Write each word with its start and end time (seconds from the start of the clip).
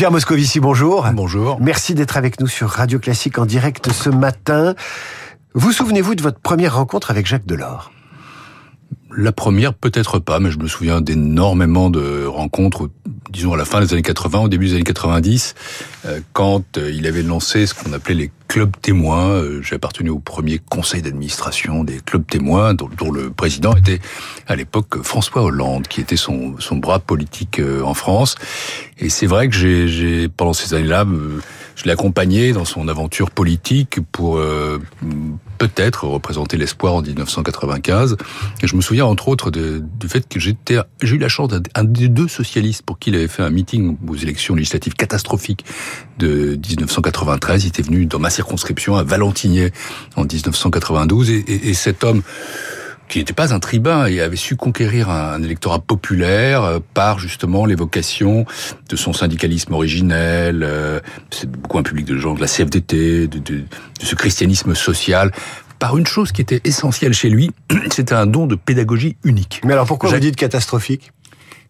Pierre 0.00 0.12
Moscovici, 0.12 0.60
bonjour. 0.60 1.06
Bonjour. 1.12 1.58
Merci 1.60 1.92
d'être 1.92 2.16
avec 2.16 2.40
nous 2.40 2.46
sur 2.46 2.70
Radio 2.70 2.98
Classique 2.98 3.38
en 3.38 3.44
direct 3.44 3.92
ce 3.92 4.08
matin. 4.08 4.74
Vous 5.52 5.72
souvenez-vous 5.72 6.14
de 6.14 6.22
votre 6.22 6.40
première 6.40 6.76
rencontre 6.76 7.10
avec 7.10 7.26
Jacques 7.26 7.44
Delors? 7.44 7.92
La 9.14 9.30
première, 9.30 9.74
peut-être 9.74 10.18
pas, 10.18 10.40
mais 10.40 10.50
je 10.50 10.58
me 10.58 10.68
souviens 10.68 11.02
d'énormément 11.02 11.90
de 11.90 12.24
rencontres, 12.24 12.88
disons 13.30 13.54
à 13.54 13.56
la 13.56 13.64
fin 13.64 13.80
des 13.80 13.92
années 13.92 14.02
80, 14.02 14.40
au 14.40 14.48
début 14.48 14.66
des 14.68 14.74
années 14.74 14.82
90, 14.82 15.54
euh, 16.06 16.20
quand 16.32 16.78
euh, 16.78 16.90
il 16.90 17.06
avait 17.06 17.22
lancé 17.22 17.66
ce 17.66 17.74
qu'on 17.74 17.92
appelait 17.92 18.14
les 18.14 18.30
clubs 18.48 18.72
témoins. 18.80 19.28
Euh, 19.28 19.62
j'ai 19.62 19.76
appartenu 19.76 20.10
au 20.10 20.18
premier 20.18 20.58
conseil 20.58 21.02
d'administration 21.02 21.84
des 21.84 22.00
clubs 22.04 22.26
témoins, 22.26 22.74
dont, 22.74 23.10
le 23.10 23.30
président 23.30 23.74
était 23.74 24.00
à 24.46 24.56
l'époque 24.56 25.02
François 25.02 25.42
Hollande, 25.42 25.86
qui 25.86 26.00
était 26.00 26.16
son, 26.16 26.56
son 26.58 26.76
bras 26.76 26.98
politique 26.98 27.60
en 27.84 27.94
France. 27.94 28.34
Et 28.98 29.08
c'est 29.08 29.26
vrai 29.26 29.48
que 29.48 29.54
j'ai, 29.54 30.28
pendant 30.28 30.52
ces 30.52 30.74
années-là, 30.74 31.06
je 31.80 31.86
l'ai 31.86 31.92
accompagné 31.92 32.52
dans 32.52 32.66
son 32.66 32.88
aventure 32.88 33.30
politique 33.30 34.00
pour 34.12 34.36
euh, 34.36 34.78
peut-être 35.56 36.04
représenter 36.06 36.58
l'espoir 36.58 36.92
en 36.92 37.00
1995. 37.00 38.18
Et 38.62 38.66
je 38.66 38.76
me 38.76 38.82
souviens 38.82 39.06
entre 39.06 39.28
autres 39.28 39.50
du 39.50 40.08
fait 40.08 40.28
que 40.28 40.38
j'ai 40.38 40.56
eu 41.02 41.18
la 41.18 41.28
chance 41.28 41.48
d'un 41.48 41.84
des 41.84 42.08
deux 42.08 42.28
socialistes 42.28 42.82
pour 42.82 42.98
qui 42.98 43.08
il 43.08 43.16
avait 43.16 43.28
fait 43.28 43.42
un 43.42 43.48
meeting 43.48 43.96
aux 44.06 44.16
élections 44.16 44.54
législatives 44.54 44.92
catastrophiques 44.92 45.64
de 46.18 46.58
1993. 46.68 47.64
Il 47.64 47.68
était 47.68 47.82
venu 47.82 48.04
dans 48.04 48.18
ma 48.18 48.28
circonscription 48.28 48.96
à 48.96 49.02
Valentinier 49.02 49.72
en 50.16 50.24
1992 50.24 51.30
et, 51.30 51.38
et, 51.38 51.70
et 51.70 51.74
cet 51.74 52.04
homme 52.04 52.22
qui 53.10 53.18
n'était 53.18 53.32
pas 53.32 53.52
un 53.52 53.58
tribun 53.58 54.06
et 54.06 54.20
avait 54.20 54.36
su 54.36 54.56
conquérir 54.56 55.10
un, 55.10 55.42
électorat 55.42 55.80
populaire 55.80 56.62
euh, 56.62 56.78
par 56.94 57.18
justement 57.18 57.66
l'évocation 57.66 58.46
de 58.88 58.96
son 58.96 59.12
syndicalisme 59.12 59.74
originel, 59.74 60.62
euh, 60.62 61.00
c'est 61.30 61.50
beaucoup 61.50 61.78
un 61.78 61.82
public 61.82 62.06
de 62.06 62.16
gens 62.16 62.34
de 62.34 62.40
la 62.40 62.46
CFDT, 62.46 63.26
de, 63.26 63.38
de, 63.38 63.54
de 63.58 63.64
ce 64.00 64.14
christianisme 64.14 64.74
social, 64.74 65.32
par 65.80 65.96
une 65.96 66.06
chose 66.06 66.30
qui 66.30 66.40
était 66.40 66.60
essentielle 66.64 67.12
chez 67.12 67.30
lui, 67.30 67.50
c'était 67.90 68.14
un 68.14 68.26
don 68.26 68.46
de 68.46 68.54
pédagogie 68.54 69.16
unique. 69.24 69.60
Mais 69.64 69.72
alors 69.72 69.86
pourquoi 69.86 70.10
vous 70.10 70.18
dites 70.18 70.36
catastrophique? 70.36 71.12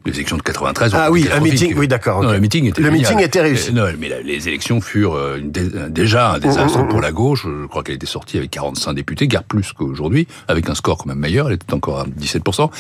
Les 0.06 0.12
élections 0.12 0.36
de 0.38 0.42
93. 0.42 0.92
Ah 0.94 1.10
oui, 1.10 1.28
un 1.30 1.40
meeting, 1.40 1.74
oui 1.76 1.86
d'accord. 1.86 2.22
le 2.22 2.40
meeting 2.40 2.66
était 2.66 2.80
Le 2.80 2.90
meeting 2.90 3.20
était 3.20 3.42
réussi. 3.42 3.72
Non, 3.72 3.84
mais 3.98 4.10
les 4.24 4.48
élections 4.48 4.80
furent 4.80 5.14
euh, 5.14 5.40
déjà 5.42 6.32
un 6.32 6.38
désastre 6.38 6.78
oh, 6.78 6.82
oh, 6.82 6.86
oh. 6.86 6.90
pour 6.90 7.00
la 7.02 7.12
gauche. 7.12 7.44
Je 7.44 7.66
crois 7.66 7.82
qu'elle 7.82 7.96
était 7.96 8.06
sortie 8.06 8.38
avec 8.38 8.50
45 8.50 8.94
députés, 8.94 9.28
guère 9.28 9.44
plus 9.44 9.72
qu'aujourd'hui, 9.72 10.26
avec 10.48 10.68
un 10.70 10.74
score 10.74 10.98
quand 10.98 11.06
même 11.06 11.18
meilleur. 11.18 11.48
Elle 11.48 11.54
était 11.54 11.74
encore 11.74 12.00
à 12.00 12.06
17%. 12.06 12.70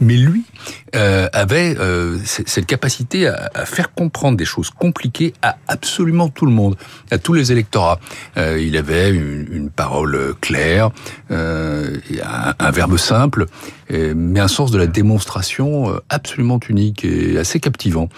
Mais 0.00 0.16
lui 0.16 0.44
euh, 0.94 1.28
avait 1.32 1.76
euh, 1.78 2.18
cette 2.24 2.66
capacité 2.66 3.26
à, 3.26 3.50
à, 3.54 3.64
faire 3.64 3.94
comprendre 3.94 4.36
des 4.36 4.44
choses 4.44 4.70
compliquées 4.70 5.32
à 5.40 5.56
absolument 5.68 6.28
tout 6.28 6.44
le 6.44 6.52
monde, 6.52 6.76
à 7.10 7.16
tous 7.16 7.32
les 7.32 7.52
électorats. 7.52 7.98
Euh, 8.36 8.60
il 8.60 8.76
avait 8.76 9.10
une, 9.10 9.48
une 9.50 9.70
parole 9.70 10.34
claire, 10.40 10.90
euh, 11.30 11.96
un, 12.22 12.54
un 12.58 12.70
verbe 12.70 12.96
simple, 12.98 13.46
mais 13.90 14.40
un 14.40 14.48
sens 14.48 14.70
de 14.70 14.78
la 14.78 14.86
démonstration 14.86 15.92
absolument 16.08 16.60
unique 16.68 17.04
et 17.04 17.38
assez 17.38 17.60
captivant. 17.60 18.08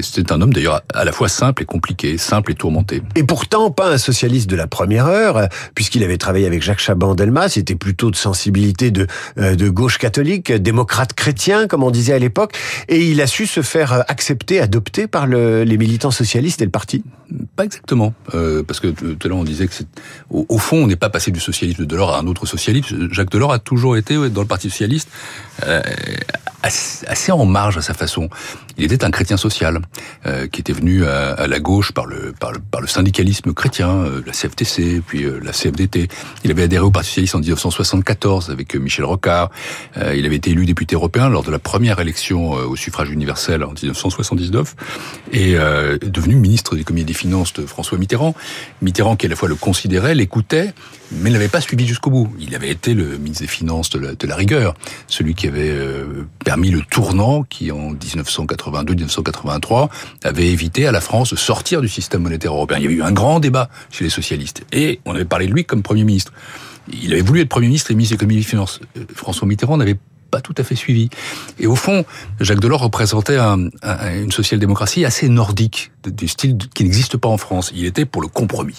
C'est 0.00 0.32
un 0.32 0.40
homme 0.40 0.52
d'ailleurs 0.52 0.82
à 0.94 1.04
la 1.04 1.12
fois 1.12 1.28
simple 1.28 1.62
et 1.62 1.66
compliqué, 1.66 2.18
simple 2.18 2.52
et 2.52 2.54
tourmenté. 2.54 3.02
Et 3.14 3.22
pourtant 3.22 3.70
pas 3.70 3.90
un 3.90 3.98
socialiste 3.98 4.48
de 4.50 4.56
la 4.56 4.66
première 4.66 5.06
heure, 5.06 5.48
puisqu'il 5.74 6.02
avait 6.02 6.18
travaillé 6.18 6.46
avec 6.46 6.62
Jacques 6.62 6.80
Chaban-Delmas, 6.80 7.50
c'était 7.50 7.74
plutôt 7.74 8.10
de 8.10 8.16
sensibilité 8.16 8.90
de, 8.90 9.06
euh, 9.38 9.54
de 9.54 9.68
gauche 9.68 9.98
catholique, 9.98 10.52
démocrate 10.52 11.12
chrétien, 11.14 11.66
comme 11.68 11.82
on 11.82 11.90
disait 11.90 12.14
à 12.14 12.18
l'époque, 12.18 12.56
et 12.88 13.06
il 13.06 13.20
a 13.20 13.26
su 13.26 13.46
se 13.46 13.62
faire 13.62 14.04
accepter, 14.08 14.60
adopter 14.60 15.06
par 15.06 15.26
le, 15.26 15.62
les 15.64 15.78
militants 15.78 16.10
socialistes 16.10 16.62
et 16.62 16.64
le 16.64 16.70
parti 16.70 17.04
Pas 17.54 17.64
exactement, 17.64 18.14
euh, 18.34 18.62
parce 18.62 18.80
que 18.80 18.88
tout 18.88 19.18
à 19.24 19.28
l'heure 19.28 19.38
on 19.38 19.44
disait 19.44 19.68
que 19.68 19.74
au, 20.30 20.46
au, 20.48 20.58
fond 20.58 20.84
on 20.84 20.86
n'est 20.86 20.96
pas 20.96 21.10
passé 21.10 21.30
du 21.30 21.40
socialisme 21.40 21.82
de 21.82 21.86
Delors 21.86 22.14
à 22.14 22.20
un 22.20 22.26
autre 22.26 22.46
socialiste. 22.46 22.94
Jacques 23.12 23.30
Delors 23.30 23.52
a 23.52 23.58
toujours 23.58 23.96
été 23.96 24.16
dans 24.30 24.40
le 24.42 24.46
Parti 24.46 24.70
socialiste 24.70 25.08
euh, 25.66 25.80
assez 26.66 27.32
en 27.32 27.44
marge 27.46 27.76
à 27.78 27.82
sa 27.82 27.94
façon. 27.94 28.28
Il 28.76 28.84
était 28.84 29.04
un 29.04 29.10
chrétien 29.10 29.36
social 29.36 29.80
euh, 30.26 30.46
qui 30.46 30.60
était 30.60 30.72
venu 30.72 31.04
à, 31.04 31.32
à, 31.32 31.46
la 31.46 31.60
gauche 31.60 31.92
par 31.92 32.06
le, 32.06 32.32
par 32.38 32.52
le, 32.52 32.58
par 32.58 32.80
le 32.80 32.86
syndicalisme 32.86 33.52
chrétien, 33.52 33.88
euh, 33.88 34.22
la 34.26 34.32
CFTC, 34.32 35.02
puis 35.06 35.24
euh, 35.24 35.40
la 35.42 35.52
CFDT. 35.52 36.08
Il 36.44 36.50
avait 36.50 36.64
adhéré 36.64 36.84
au 36.84 36.90
Parti 36.90 37.08
socialiste 37.08 37.34
en 37.34 37.40
1974 37.40 38.50
avec 38.50 38.74
euh, 38.74 38.78
Michel 38.78 39.04
Rocard. 39.04 39.50
Euh, 39.96 40.14
il 40.16 40.26
avait 40.26 40.36
été 40.36 40.50
élu 40.50 40.66
député 40.66 40.94
européen 40.94 41.28
lors 41.28 41.42
de 41.42 41.50
la 41.50 41.58
première 41.58 42.00
élection 42.00 42.50
au 42.50 42.76
suffrage 42.76 43.10
universel 43.10 43.62
en 43.62 43.72
1979 43.72 44.74
et 45.32 45.54
devenu 46.02 46.34
ministre 46.34 46.72
de 46.72 46.78
l'économie 46.78 47.02
et 47.02 47.04
des 47.04 47.12
finances 47.12 47.52
de 47.52 47.66
François 47.66 47.98
Mitterrand. 47.98 48.34
Mitterrand 48.82 49.16
qui 49.16 49.26
à 49.26 49.28
la 49.28 49.36
fois 49.36 49.48
le 49.48 49.54
considérait, 49.54 50.14
l'écoutait, 50.14 50.74
mais 51.12 51.30
ne 51.30 51.34
l'avait 51.34 51.48
pas 51.48 51.60
suivi 51.60 51.86
jusqu'au 51.86 52.10
bout. 52.10 52.34
Il 52.38 52.54
avait 52.54 52.70
été 52.70 52.94
le 52.94 53.16
ministre 53.18 53.42
des 53.42 53.48
Finances 53.48 53.90
de 53.90 54.26
la, 54.26 54.36
rigueur, 54.36 54.74
celui 55.08 55.34
qui 55.34 55.46
avait 55.46 55.74
permis 56.44 56.70
le 56.70 56.82
tournant 56.82 57.42
qui 57.44 57.70
en 57.72 57.94
1982-1983 57.94 59.88
avait 60.24 60.48
évité 60.48 60.86
à 60.86 60.92
la 60.92 61.00
France 61.00 61.30
de 61.30 61.36
sortir 61.36 61.80
du 61.80 61.88
système 61.88 62.22
monétaire 62.22 62.52
européen. 62.52 62.78
Il 62.78 62.82
y 62.82 62.86
avait 62.86 62.96
eu 62.96 63.02
un 63.02 63.12
grand 63.12 63.40
débat 63.40 63.70
chez 63.90 64.04
les 64.04 64.10
socialistes 64.10 64.64
et 64.72 65.00
on 65.04 65.14
avait 65.14 65.24
parlé 65.24 65.46
de 65.46 65.52
lui 65.52 65.64
comme 65.64 65.82
Premier 65.82 66.04
ministre. 66.04 66.32
Il 66.92 67.12
avait 67.12 67.22
voulu 67.22 67.40
être 67.40 67.48
Premier 67.48 67.66
ministre 67.66 67.90
et 67.90 67.94
ministre 67.94 68.12
de 68.12 68.16
l'économie 68.16 68.36
et 68.36 68.42
des 68.42 68.48
finances. 68.48 68.80
Euh, 68.96 69.04
François 69.14 69.46
Mitterrand 69.48 69.76
n'avait 69.76 69.96
pas 70.30 70.40
tout 70.40 70.54
à 70.58 70.64
fait 70.64 70.74
suivi. 70.74 71.08
Et 71.58 71.66
au 71.66 71.76
fond, 71.76 72.04
Jacques 72.40 72.60
Delors 72.60 72.80
représentait 72.80 73.36
un, 73.36 73.68
un, 73.82 74.22
une 74.22 74.32
social-démocratie 74.32 75.04
assez 75.04 75.28
nordique, 75.28 75.92
du 76.04 76.28
style 76.28 76.58
qui 76.74 76.84
n'existe 76.84 77.16
pas 77.16 77.28
en 77.28 77.38
France. 77.38 77.72
Il 77.74 77.84
était 77.84 78.04
pour 78.04 78.22
le 78.22 78.28
compromis. 78.28 78.78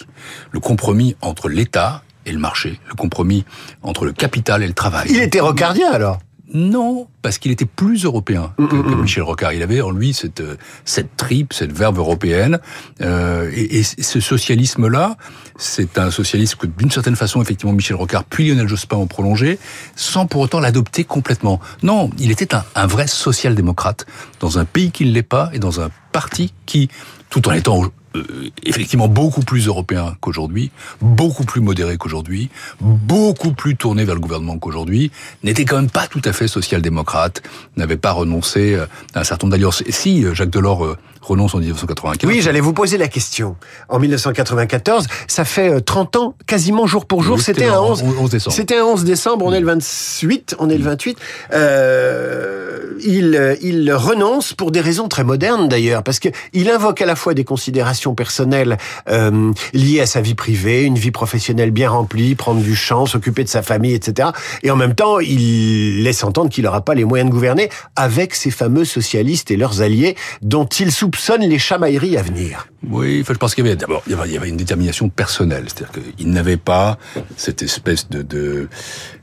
Le 0.51 0.59
compromis 0.59 1.15
entre 1.21 1.49
l'État 1.49 2.03
et 2.27 2.31
le 2.31 2.39
marché. 2.39 2.79
Le 2.89 2.93
compromis 2.93 3.45
entre 3.81 4.05
le 4.05 4.13
capital 4.13 4.61
et 4.61 4.67
le 4.67 4.73
travail. 4.73 5.07
Il 5.09 5.21
était 5.21 5.39
rocardien 5.39 5.91
alors? 5.91 6.19
Non, 6.53 7.07
parce 7.21 7.39
qu'il 7.39 7.51
était 7.51 7.65
plus 7.65 8.05
européen 8.05 8.53
que, 8.57 8.63
que, 8.63 8.95
Michel 8.95 9.23
Rocard. 9.23 9.51
Il 9.51 9.61
avait 9.61 9.81
en 9.81 9.91
lui 9.91 10.13
cette 10.13 10.41
cette 10.85 11.17
tripe, 11.17 11.51
cette 11.51 11.73
verve 11.73 11.97
européenne. 11.97 12.59
Euh, 13.01 13.51
et, 13.53 13.79
et, 13.79 13.83
ce 13.83 14.21
socialisme-là, 14.21 15.17
c'est 15.57 15.97
un 15.97 16.09
socialisme 16.09 16.57
que, 16.57 16.67
d'une 16.67 16.89
certaine 16.89 17.17
façon, 17.17 17.41
effectivement, 17.41 17.73
Michel 17.73 17.97
Rocard 17.97 18.23
puis 18.23 18.47
Lionel 18.47 18.69
Jospin 18.69 18.95
ont 18.95 19.07
prolongé, 19.07 19.59
sans 19.97 20.25
pour 20.25 20.39
autant 20.39 20.61
l'adopter 20.61 21.03
complètement. 21.03 21.59
Non, 21.83 22.09
il 22.17 22.31
était 22.31 22.55
un, 22.55 22.63
un 22.75 22.87
vrai 22.87 23.07
social-démocrate 23.07 24.05
dans 24.39 24.57
un 24.57 24.63
pays 24.63 24.91
qui 24.91 25.05
ne 25.05 25.11
l'est 25.11 25.23
pas 25.23 25.49
et 25.51 25.59
dans 25.59 25.81
un 25.81 25.89
parti 26.13 26.53
qui, 26.65 26.87
tout 27.29 27.45
en 27.49 27.51
étant 27.51 27.91
euh, 28.15 28.49
effectivement 28.63 29.07
beaucoup 29.07 29.41
plus 29.41 29.67
européen 29.67 30.15
qu'aujourd'hui, 30.21 30.71
beaucoup 31.01 31.43
plus 31.43 31.61
modéré 31.61 31.97
qu'aujourd'hui, 31.97 32.49
beaucoup 32.79 33.51
plus 33.51 33.75
tourné 33.75 34.05
vers 34.05 34.15
le 34.15 34.21
gouvernement 34.21 34.57
qu'aujourd'hui, 34.57 35.11
n'était 35.43 35.65
quand 35.65 35.75
même 35.75 35.89
pas 35.89 36.07
tout 36.07 36.21
à 36.23 36.33
fait 36.33 36.47
social-démocrate, 36.47 37.43
n'avait 37.75 37.97
pas 37.97 38.11
renoncé 38.11 38.75
euh, 38.75 38.85
à 39.13 39.21
un 39.21 39.23
certain 39.23 39.47
nombre 39.47 39.57
d'alliances. 39.57 39.83
Si 39.89 40.23
euh, 40.23 40.33
Jacques 40.33 40.49
Delors 40.49 40.97
renonce 41.27 41.53
en 41.55 41.59
1995. 41.59 42.29
Oui, 42.29 42.41
j'allais 42.41 42.61
vous 42.61 42.73
poser 42.73 42.97
la 42.97 43.07
question. 43.07 43.55
En 43.89 43.99
1994, 43.99 45.07
ça 45.27 45.45
fait 45.45 45.81
30 45.81 46.15
ans, 46.15 46.35
quasiment 46.45 46.87
jour 46.87 47.05
pour 47.05 47.23
jour. 47.23 47.37
Oui, 47.37 47.43
c'était 47.43 47.65
un 47.65 47.79
11, 47.79 48.03
11 48.19 48.29
décembre. 48.29 48.55
C'était 48.55 48.77
un 48.77 48.85
11 48.85 49.03
décembre. 49.03 49.45
On 49.45 49.53
est 49.53 49.59
le 49.59 49.65
28. 49.65 50.55
On 50.59 50.69
est 50.69 50.77
le 50.77 50.83
28. 50.83 51.17
Euh, 51.53 52.93
il, 53.03 53.57
il 53.61 53.91
renonce 53.93 54.53
pour 54.53 54.71
des 54.71 54.81
raisons 54.81 55.07
très 55.07 55.23
modernes 55.23 55.67
d'ailleurs, 55.67 56.03
parce 56.03 56.19
que 56.19 56.29
il 56.53 56.69
invoque 56.69 57.01
à 57.01 57.05
la 57.05 57.15
fois 57.15 57.33
des 57.33 57.43
considérations 57.43 58.15
personnelles 58.15 58.77
euh, 59.09 59.51
liées 59.73 60.01
à 60.01 60.05
sa 60.05 60.21
vie 60.21 60.35
privée, 60.35 60.83
une 60.83 60.97
vie 60.97 61.11
professionnelle 61.11 61.71
bien 61.71 61.89
remplie, 61.89 62.35
prendre 62.35 62.61
du 62.61 62.75
champ, 62.75 63.05
s'occuper 63.05 63.43
de 63.43 63.49
sa 63.49 63.61
famille, 63.61 63.93
etc. 63.93 64.29
Et 64.63 64.71
en 64.71 64.75
même 64.75 64.95
temps, 64.95 65.19
il 65.19 66.03
laisse 66.03 66.23
entendre 66.23 66.49
qu'il 66.49 66.63
n'aura 66.63 66.81
pas 66.81 66.95
les 66.95 67.05
moyens 67.05 67.29
de 67.29 67.33
gouverner 67.33 67.69
avec 67.95 68.33
ces 68.33 68.51
fameux 68.51 68.85
socialistes 68.85 69.51
et 69.51 69.57
leurs 69.57 69.81
alliés, 69.81 70.15
dont 70.41 70.65
il 70.65 70.91
soupçonne 70.91 71.16
les 71.49 71.59
à 72.17 72.21
venir. 72.21 72.67
Oui, 72.89 73.23
je 73.27 73.33
pense 73.33 73.55
qu'il 73.55 73.65
y 73.65 73.67
avait 73.67 73.75
d'abord 73.75 74.03
il 74.07 74.13
y 74.31 74.37
avait 74.37 74.49
une 74.49 74.57
détermination 74.57 75.09
personnelle, 75.09 75.65
c'est-à-dire 75.67 76.15
qu'il 76.15 76.29
n'avait 76.29 76.57
pas 76.57 76.97
cette 77.35 77.61
espèce 77.61 78.09
de, 78.09 78.21
de 78.21 78.69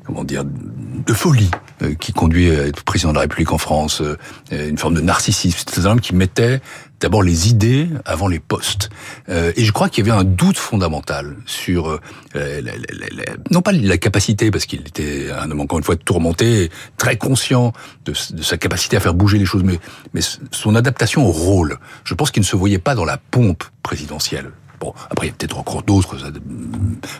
comment 0.04 0.24
dire 0.24 0.44
de 0.44 1.12
folie 1.12 1.50
euh, 1.82 1.94
qui 1.94 2.12
conduit 2.12 2.50
à 2.50 2.66
être 2.66 2.82
président 2.84 3.10
de 3.10 3.14
la 3.16 3.22
République 3.22 3.52
en 3.52 3.58
France, 3.58 4.00
euh, 4.02 4.16
une 4.50 4.78
forme 4.78 4.94
de 4.94 5.00
narcissisme. 5.00 5.58
C'était 5.58 5.80
un 5.80 5.92
homme 5.92 6.00
qui 6.00 6.14
mettait 6.14 6.60
d'abord 7.04 7.22
les 7.22 7.50
idées 7.50 7.90
avant 8.06 8.28
les 8.28 8.38
postes. 8.38 8.88
Euh, 9.28 9.52
et 9.56 9.64
je 9.66 9.72
crois 9.72 9.90
qu'il 9.90 10.06
y 10.06 10.10
avait 10.10 10.18
un 10.18 10.24
doute 10.24 10.56
fondamental 10.56 11.36
sur 11.44 11.88
euh, 11.88 12.00
la, 12.34 12.60
la, 12.60 13.08
la, 13.12 13.24
non 13.50 13.60
pas 13.60 13.72
la 13.72 13.98
capacité, 13.98 14.50
parce 14.50 14.64
qu'il 14.64 14.80
était 14.80 15.30
un 15.30 15.50
homme 15.50 15.60
encore 15.60 15.76
une 15.76 15.84
fois 15.84 15.96
tourmenté, 15.96 16.70
très 16.96 17.18
conscient 17.18 17.74
de, 18.06 18.14
sa 18.14 18.56
capacité 18.56 18.96
à 18.96 19.00
faire 19.00 19.12
bouger 19.12 19.36
les 19.36 19.44
choses, 19.44 19.64
mais, 19.64 19.78
mais 20.14 20.22
son 20.50 20.74
adaptation 20.74 21.26
au 21.26 21.30
rôle. 21.30 21.78
Je 22.04 22.14
pense 22.14 22.30
qu'il 22.30 22.40
ne 22.40 22.46
se 22.46 22.56
voyait 22.56 22.78
pas 22.78 22.94
dans 22.94 23.04
la 23.04 23.18
pompe 23.18 23.64
présidentielle. 23.82 24.50
Bon, 24.80 24.94
après, 25.10 25.26
il 25.26 25.30
y 25.30 25.32
a 25.32 25.36
peut-être 25.36 25.58
encore 25.58 25.82
d'autres 25.82 26.16
euh, 26.24 26.32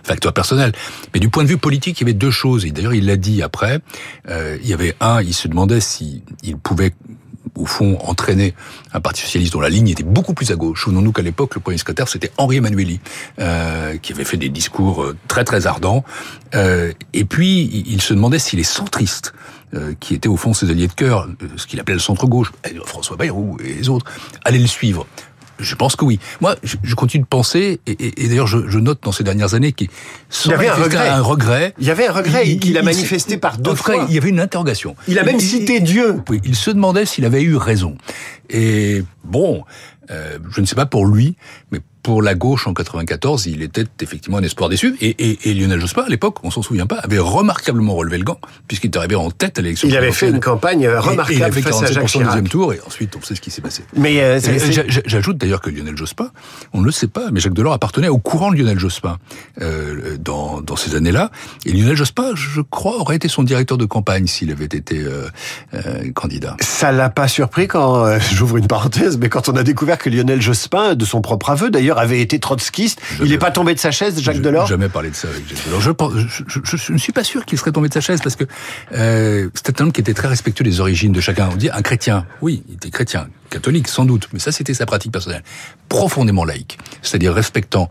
facteurs 0.03 0.33
personnels. 0.33 0.73
Mais 1.13 1.21
du 1.21 1.29
point 1.29 1.45
de 1.45 1.49
vue 1.49 1.59
politique, 1.59 2.01
il 2.01 2.05
y 2.05 2.07
avait 2.07 2.15
deux 2.15 2.31
choses. 2.31 2.65
Et 2.65 2.71
d'ailleurs, 2.71 2.95
il 2.95 3.05
l'a 3.05 3.17
dit 3.17 3.43
après. 3.43 3.81
Euh, 4.31 4.57
il 4.63 4.69
y 4.69 4.73
avait 4.73 4.97
un, 5.01 5.21
il 5.21 5.35
se 5.35 5.47
demandait 5.47 5.81
s'il 5.81 6.23
il 6.43 6.57
pouvait 6.57 6.95
au 7.57 7.67
fond, 7.67 7.99
entraîné 8.03 8.55
un 8.93 9.01
parti 9.01 9.23
socialiste 9.23 9.53
dont 9.53 9.61
la 9.61 9.69
ligne 9.69 9.89
était 9.89 10.03
beaucoup 10.03 10.35
plus 10.35 10.51
à 10.51 10.57
gauche. 10.57 10.85
Souvenons-nous 10.85 11.13
qu'à 11.13 11.23
l'époque, 11.23 11.55
le 11.55 11.61
premier 11.61 11.79
secrétaire, 11.79 12.09
c'était 12.09 12.33
Henri 12.37 12.57
Emmanueli, 12.57 13.01
euh, 13.39 13.97
qui 13.99 14.13
avait 14.13 14.25
fait 14.25 14.37
des 14.37 14.49
discours 14.49 15.03
euh, 15.03 15.17
très 15.29 15.45
très 15.45 15.67
ardents. 15.67 16.05
Euh, 16.55 16.93
et 17.13 17.25
puis, 17.25 17.85
il 17.87 18.01
se 18.03 18.15
demandait 18.15 18.39
si 18.39 18.57
les 18.57 18.65
centristes, 18.65 19.35
euh, 19.75 19.95
qui 19.99 20.15
étaient 20.15 20.29
au 20.29 20.37
fond 20.37 20.55
ses 20.55 20.71
alliés 20.71 20.87
de 20.87 20.93
cœur, 20.93 21.29
ce 21.57 21.67
qu'il 21.67 21.81
appelait 21.81 21.95
le 21.95 22.01
centre-gauche, 22.01 22.53
François 22.85 23.17
Bayrou 23.17 23.57
et 23.65 23.75
les 23.75 23.89
autres, 23.89 24.07
allaient 24.45 24.59
le 24.59 24.67
suivre. 24.67 25.07
Je 25.65 25.75
pense 25.75 25.97
que 25.97 26.05
oui. 26.05 26.21
Moi, 26.41 26.57
je, 26.63 26.95
continue 26.95 27.23
de 27.25 27.29
penser, 27.29 27.81
et, 27.87 28.29
d'ailleurs, 28.29 28.47
je, 28.47 28.79
note 28.79 29.01
dans 29.03 29.13
ces 29.13 29.25
dernières 29.25 29.55
années 29.55 29.73
qu'il 29.73 29.89
y 30.47 30.53
avait 30.53 30.69
un 30.69 30.75
regret. 30.75 31.09
un 31.09 31.23
regret. 31.23 31.75
Il 31.79 31.87
y 31.87 31.91
avait 31.91 32.07
un 32.07 32.13
regret 32.13 32.57
qu'il 32.57 32.79
a 32.79 32.83
manifesté 32.83 33.37
par 33.37 33.59
deux 33.59 33.75
fois. 33.75 34.07
Il 34.09 34.15
y 34.15 34.19
avait 34.19 34.29
une 34.29 34.41
interrogation. 34.41 34.97
Il 35.09 35.19
a 35.19 35.25
même 35.25 35.41
cité 35.41 35.81
Dieu. 35.81 36.23
Oui, 36.29 36.41
il 36.45 36.55
se 36.55 36.71
demandait 36.71 37.07
s'il 37.07 37.25
avait 37.25 37.43
eu 37.43 37.57
raison. 37.57 37.97
Et 38.51 39.03
bon, 39.25 39.65
euh, 40.11 40.39
je 40.51 40.61
ne 40.61 40.67
sais 40.67 40.77
pas 40.77 40.87
pour 40.87 41.07
lui, 41.07 41.37
mais 41.71 41.81
pour 42.05 42.23
la 42.23 42.35
gauche 42.35 42.69
en 42.69 42.75
94, 42.75 43.47
il 43.47 43.63
était 43.63 43.87
effectivement 44.01 44.37
un 44.37 44.43
espoir 44.43 44.69
déçu. 44.69 44.95
Et, 45.01 45.09
et, 45.09 45.51
et 45.51 45.55
Lionel 45.55 45.81
Jospin, 45.81 46.03
à 46.03 46.09
l'époque, 46.09 46.37
on 46.45 46.51
s'en 46.51 46.63
souvient 46.63 46.87
pas, 46.87 46.97
avait 46.97 47.19
remarquablement 47.19 47.95
relevé 47.95 48.19
le 48.19 48.25
gant, 48.25 48.39
puisqu'il 48.69 48.91
est 48.91 48.97
arrivé 48.97 49.17
en 49.17 49.31
tête 49.31 49.59
à 49.59 49.63
l'élection. 49.63 49.89
Il 49.89 49.97
avait 49.97 50.13
fait 50.13 50.29
une 50.29 50.39
campagne 50.39 50.87
remarquable 50.87 51.33
et, 51.33 51.37
il 51.37 51.43
avait 51.43 51.63
face 51.63 51.83
à 51.83 51.87
Jacques 51.91 52.07
Chirac. 52.07 52.27
deuxième 52.27 52.49
tour, 52.49 52.75
et 52.75 52.81
ensuite 52.87 53.17
on 53.17 53.23
sait 53.23 53.35
ce 53.35 53.41
qui 53.41 53.51
s'est 53.51 53.63
passé. 53.63 53.85
Mais 53.97 54.21
euh, 54.21 54.39
j'ajoute 55.07 55.39
d'ailleurs 55.39 55.63
que 55.63 55.71
Lionel 55.71 55.97
Jospin, 55.97 56.31
on 56.75 56.81
ne 56.81 56.85
le 56.85 56.93
sait 56.93 57.09
pas, 57.09 57.31
mais 57.33 57.41
Jacques 57.41 57.55
Delors 57.55 57.73
appartenait 57.73 58.09
au 58.09 58.19
courant 58.19 58.53
de 58.53 58.57
Lionel 58.57 58.79
Jospin 58.79 59.19
euh, 59.63 60.19
dans, 60.19 60.61
dans 60.61 60.77
ces 60.77 60.95
années-là. 60.97 61.31
Et 61.65 61.73
Lionel 61.73 61.97
Jospin, 61.97 62.33
je 62.35 62.61
crois, 62.61 62.99
aurait 62.99 63.17
été 63.17 63.29
son 63.29 63.43
directeur 63.43 63.79
de 63.79 63.87
campagne 63.87 64.27
s'il 64.27 64.51
avait 64.51 64.65
été 64.65 65.03
euh, 65.03 65.27
euh 65.75 66.11
candidat. 66.15 66.57
Ça 66.61 66.93
l'a 66.93 67.09
pas 67.09 67.29
surpris 67.29 67.67
quand, 67.67 68.05
euh, 68.05 68.19
j'ouvre 68.33 68.57
une 68.57 68.67
parenthèse, 68.67 69.19
mais 69.19 69.29
quand 69.29 69.49
on 69.49 69.57
a 69.57 69.63
découvert 69.63 69.99
que 69.99 70.11
Lionel 70.11 70.41
Jospin, 70.41 70.95
de 70.95 71.05
son 71.05 71.21
propre 71.21 71.51
aveu 71.51 71.71
d'ailleurs, 71.71 71.94
avait 71.99 72.21
été 72.21 72.39
trotskiste 72.39 73.01
il 73.23 73.31
n'est 73.31 73.39
pas 73.39 73.51
tombé 73.51 73.75
de 73.75 73.79
sa 73.79 73.91
chaise, 73.91 74.21
Jacques 74.21 74.41
Delors 74.41 74.67
jamais 74.67 74.89
parlé 74.89 75.11
de 75.11 75.15
ça 75.15 75.29
avec 75.29 75.49
Jacques 75.49 75.67
Delors. 75.67 75.81
Je, 75.81 76.61
je, 76.65 76.93
ne 76.93 76.99
suis 76.99 77.13
pas 77.13 77.25
sûr 77.25 77.45
qu'il 77.45 77.59
serait 77.59 77.73
tombé 77.73 77.89
de 77.89 77.95
sa 77.95 78.01
chaise 78.01 78.21
parce 78.23 78.37
que 78.37 78.45
euh, 78.93 79.49
c'était 79.55 79.81
un 79.81 79.85
homme 79.85 79.93
qui 79.93 80.01
était 80.01 80.15
très 80.15 80.29
respectueux 80.29 80.65
des 80.65 80.81
origines 80.81 81.13
de 81.13 81.21
chacun. 81.21 81.49
On 81.53 81.57
dit 81.57 81.71
un 81.71 81.83
chrétien. 81.83 82.27
Oui, 82.41 82.63
il 82.69 82.75
était 82.75 82.91
chrétien 82.91 83.29
catholique, 83.51 83.87
sans 83.87 84.05
doute, 84.05 84.29
mais 84.33 84.41
ça 84.41 84.51
c'était 84.51 84.75
sa 84.75 84.85
pratique 84.85 85.13
personnelle, 85.13 85.45
profondément 85.89 86.45
laïque, 86.45 86.79
c'est-à-dire 87.03 87.33
respectant 87.33 87.89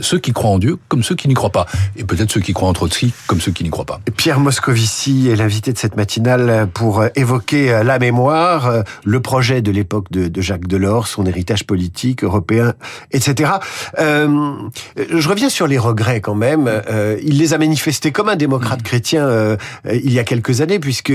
ceux 0.00 0.18
qui 0.18 0.32
croient 0.32 0.50
en 0.50 0.58
Dieu 0.58 0.78
comme 0.88 1.02
ceux 1.02 1.14
qui 1.14 1.28
n'y 1.28 1.34
croient 1.34 1.50
pas, 1.50 1.66
et 1.96 2.04
peut-être 2.04 2.30
ceux 2.30 2.40
qui 2.40 2.52
croient 2.52 2.68
en 2.68 2.72
Trotsky 2.72 3.12
comme 3.26 3.40
ceux 3.40 3.52
qui 3.52 3.64
n'y 3.64 3.70
croient 3.70 3.84
pas. 3.84 4.00
Pierre 4.16 4.40
Moscovici 4.40 5.28
est 5.28 5.36
l'invité 5.36 5.72
de 5.72 5.78
cette 5.78 5.96
matinale 5.96 6.68
pour 6.72 7.00
euh, 7.00 7.08
évoquer 7.16 7.72
euh, 7.72 7.82
la 7.82 7.98
mémoire, 7.98 8.84
le 9.04 9.20
projet 9.20 9.62
de 9.62 9.70
l'époque 9.70 10.10
de, 10.10 10.40
Jacques 10.40 10.66
Delors, 10.66 11.06
son 11.06 11.26
héritage 11.26 11.64
politique 11.64 12.24
européen, 12.24 12.74
etc. 13.12 13.52
Euh, 13.98 14.54
je 14.96 15.28
reviens 15.28 15.48
sur 15.48 15.66
les 15.66 15.78
regrets 15.78 16.20
quand 16.20 16.34
même. 16.34 16.70
il 17.22 17.38
les 17.38 17.54
a 17.54 17.58
manifestés 17.58 18.12
comme 18.12 18.28
un 18.28 18.36
démocrate 18.36 18.80
mmh. 18.80 18.82
chrétien 18.82 19.56
il 19.92 20.12
y 20.12 20.18
a 20.18 20.24
quelques 20.24 20.60
années, 20.60 20.78
puisque 20.78 21.12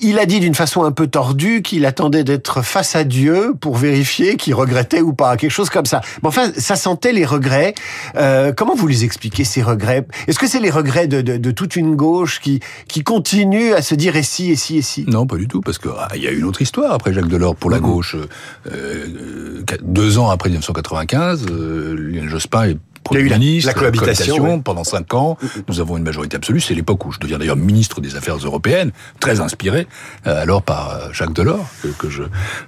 il 0.00 0.18
a 0.18 0.26
dit 0.26 0.40
d'une 0.40 0.54
façon 0.54 0.84
un 0.84 0.92
peu 0.92 1.06
tordue 1.06 1.62
qu'il 1.62 1.86
attendait 1.86 2.24
d'être 2.24 2.62
face 2.62 2.96
à 2.96 3.04
Dieu 3.04 3.54
pour 3.60 3.76
vérifier 3.76 4.36
qu'il 4.36 4.54
regrettait 4.54 5.00
ou 5.00 5.12
pas, 5.12 5.36
quelque 5.36 5.50
chose 5.50 5.70
comme 5.70 5.86
ça. 5.86 6.00
Mais 6.22 6.28
enfin, 6.28 6.50
ça 6.56 6.76
sentait 6.76 7.12
les 7.12 7.24
regrets. 7.24 7.74
Euh, 8.16 8.52
comment 8.52 8.74
vous 8.74 8.86
les 8.86 9.04
expliquez 9.04 9.44
ces 9.44 9.62
regrets? 9.62 10.06
Est-ce 10.26 10.38
que 10.38 10.46
c'est 10.46 10.60
les 10.60 10.70
regrets 10.70 11.06
de, 11.06 11.20
de, 11.20 11.36
de, 11.36 11.50
toute 11.50 11.76
une 11.76 11.96
gauche 11.96 12.40
qui 12.40 12.60
qui 12.88 13.02
continue 13.02 13.72
à 13.72 13.82
se 13.82 13.94
dire 13.94 14.16
et 14.16 14.22
si 14.22 14.50
et 14.50 14.56
si 14.56 14.78
et 14.78 14.82
si? 14.82 15.04
Non, 15.08 15.26
pas 15.26 15.36
du 15.36 15.48
tout, 15.48 15.60
parce 15.60 15.78
que 15.78 15.88
ah, 15.96 16.08
il 16.14 16.22
y 16.22 16.28
a 16.28 16.30
une 16.30 16.44
autre 16.44 16.62
histoire 16.62 16.92
après 16.92 17.12
Jacques 17.12 17.28
Delors 17.28 17.56
pour 17.56 17.70
la 17.70 17.78
mhm. 17.78 17.84
gauche. 17.84 18.16
Euh, 18.16 18.26
euh, 18.72 19.62
deux 19.82 20.18
ans 20.18 20.30
après 20.30 20.48
1995, 20.48 21.46
euh, 21.50 21.94
Lionel 21.96 22.28
Jospin 22.28 22.64
est 22.64 22.78
il 23.12 23.18
y 23.18 23.20
a 23.20 23.20
eu 23.20 23.28
la, 23.28 23.66
la 23.66 23.74
cohabitation, 23.74 24.60
pendant 24.60 24.84
cinq 24.84 25.14
ans. 25.14 25.36
Nous 25.68 25.80
avons 25.80 25.96
une 25.96 26.02
majorité 26.02 26.36
absolue. 26.36 26.60
C'est 26.60 26.74
l'époque 26.74 27.04
où 27.04 27.12
je 27.12 27.18
deviens 27.18 27.38
d'ailleurs 27.38 27.56
ministre 27.56 28.00
des 28.00 28.16
Affaires 28.16 28.36
européennes, 28.36 28.92
très 29.20 29.40
inspiré 29.40 29.86
euh, 30.26 30.42
alors 30.42 30.62
par 30.62 30.90
euh, 30.90 31.12
Jacques 31.12 31.32
Delors 31.32 31.66
que, 31.82 31.88
que 31.88 32.08
je 32.08 32.22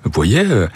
voyais 0.04 0.46
euh, 0.46 0.68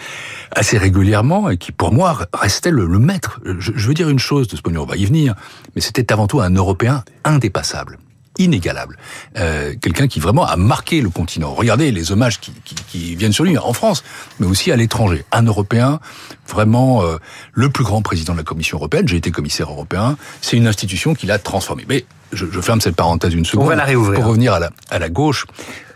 assez 0.51 0.77
régulièrement 0.77 1.49
et 1.49 1.57
qui 1.57 1.71
pour 1.71 1.91
moi 1.91 2.17
restait 2.33 2.71
le, 2.71 2.87
maître. 2.99 3.39
Je, 3.45 3.71
je, 3.75 3.87
veux 3.87 3.93
dire 3.93 4.09
une 4.09 4.19
chose 4.19 4.47
de 4.47 4.55
ce 4.55 4.61
point 4.61 4.71
de 4.71 4.77
vue, 4.77 4.83
on 4.83 4.87
va 4.87 4.97
y 4.97 5.05
venir, 5.05 5.35
mais 5.75 5.81
c'était 5.81 6.11
avant 6.11 6.27
tout 6.27 6.41
un 6.41 6.53
Européen 6.53 7.03
indépassable 7.23 7.97
inégalable. 8.37 8.97
Euh, 9.37 9.73
Quelqu'un 9.81 10.07
qui 10.07 10.19
vraiment 10.19 10.45
a 10.45 10.55
marqué 10.55 11.01
le 11.01 11.09
continent. 11.09 11.53
Regardez 11.53 11.91
les 11.91 12.11
hommages 12.11 12.39
qui, 12.39 12.51
qui, 12.63 12.75
qui 12.75 13.15
viennent 13.15 13.33
sur 13.33 13.43
lui 13.43 13.57
en 13.57 13.73
France, 13.73 14.03
mais 14.39 14.47
aussi 14.47 14.71
à 14.71 14.75
l'étranger. 14.75 15.25
Un 15.31 15.43
Européen, 15.43 15.99
vraiment 16.47 17.03
euh, 17.03 17.17
le 17.53 17.69
plus 17.69 17.83
grand 17.83 18.01
président 18.01 18.33
de 18.33 18.37
la 18.39 18.43
Commission 18.43 18.77
européenne. 18.77 19.07
J'ai 19.07 19.17
été 19.17 19.31
commissaire 19.31 19.69
européen. 19.69 20.17
C'est 20.41 20.57
une 20.57 20.67
institution 20.67 21.13
qui 21.13 21.25
l'a 21.25 21.39
transformé. 21.39 21.85
Mais 21.87 22.05
je, 22.31 22.45
je, 22.51 22.61
ferme 22.61 22.81
cette 22.81 22.95
parenthèse 22.95 23.33
une 23.33 23.45
seconde. 23.45 23.65
On 23.65 23.69
va 23.69 23.75
la 23.75 23.85
réouvrir. 23.85 24.19
Pour 24.19 24.29
revenir 24.29 24.53
à 24.53 24.59
la, 24.59 24.69
à 24.89 24.99
la 24.99 25.09
gauche, 25.09 25.45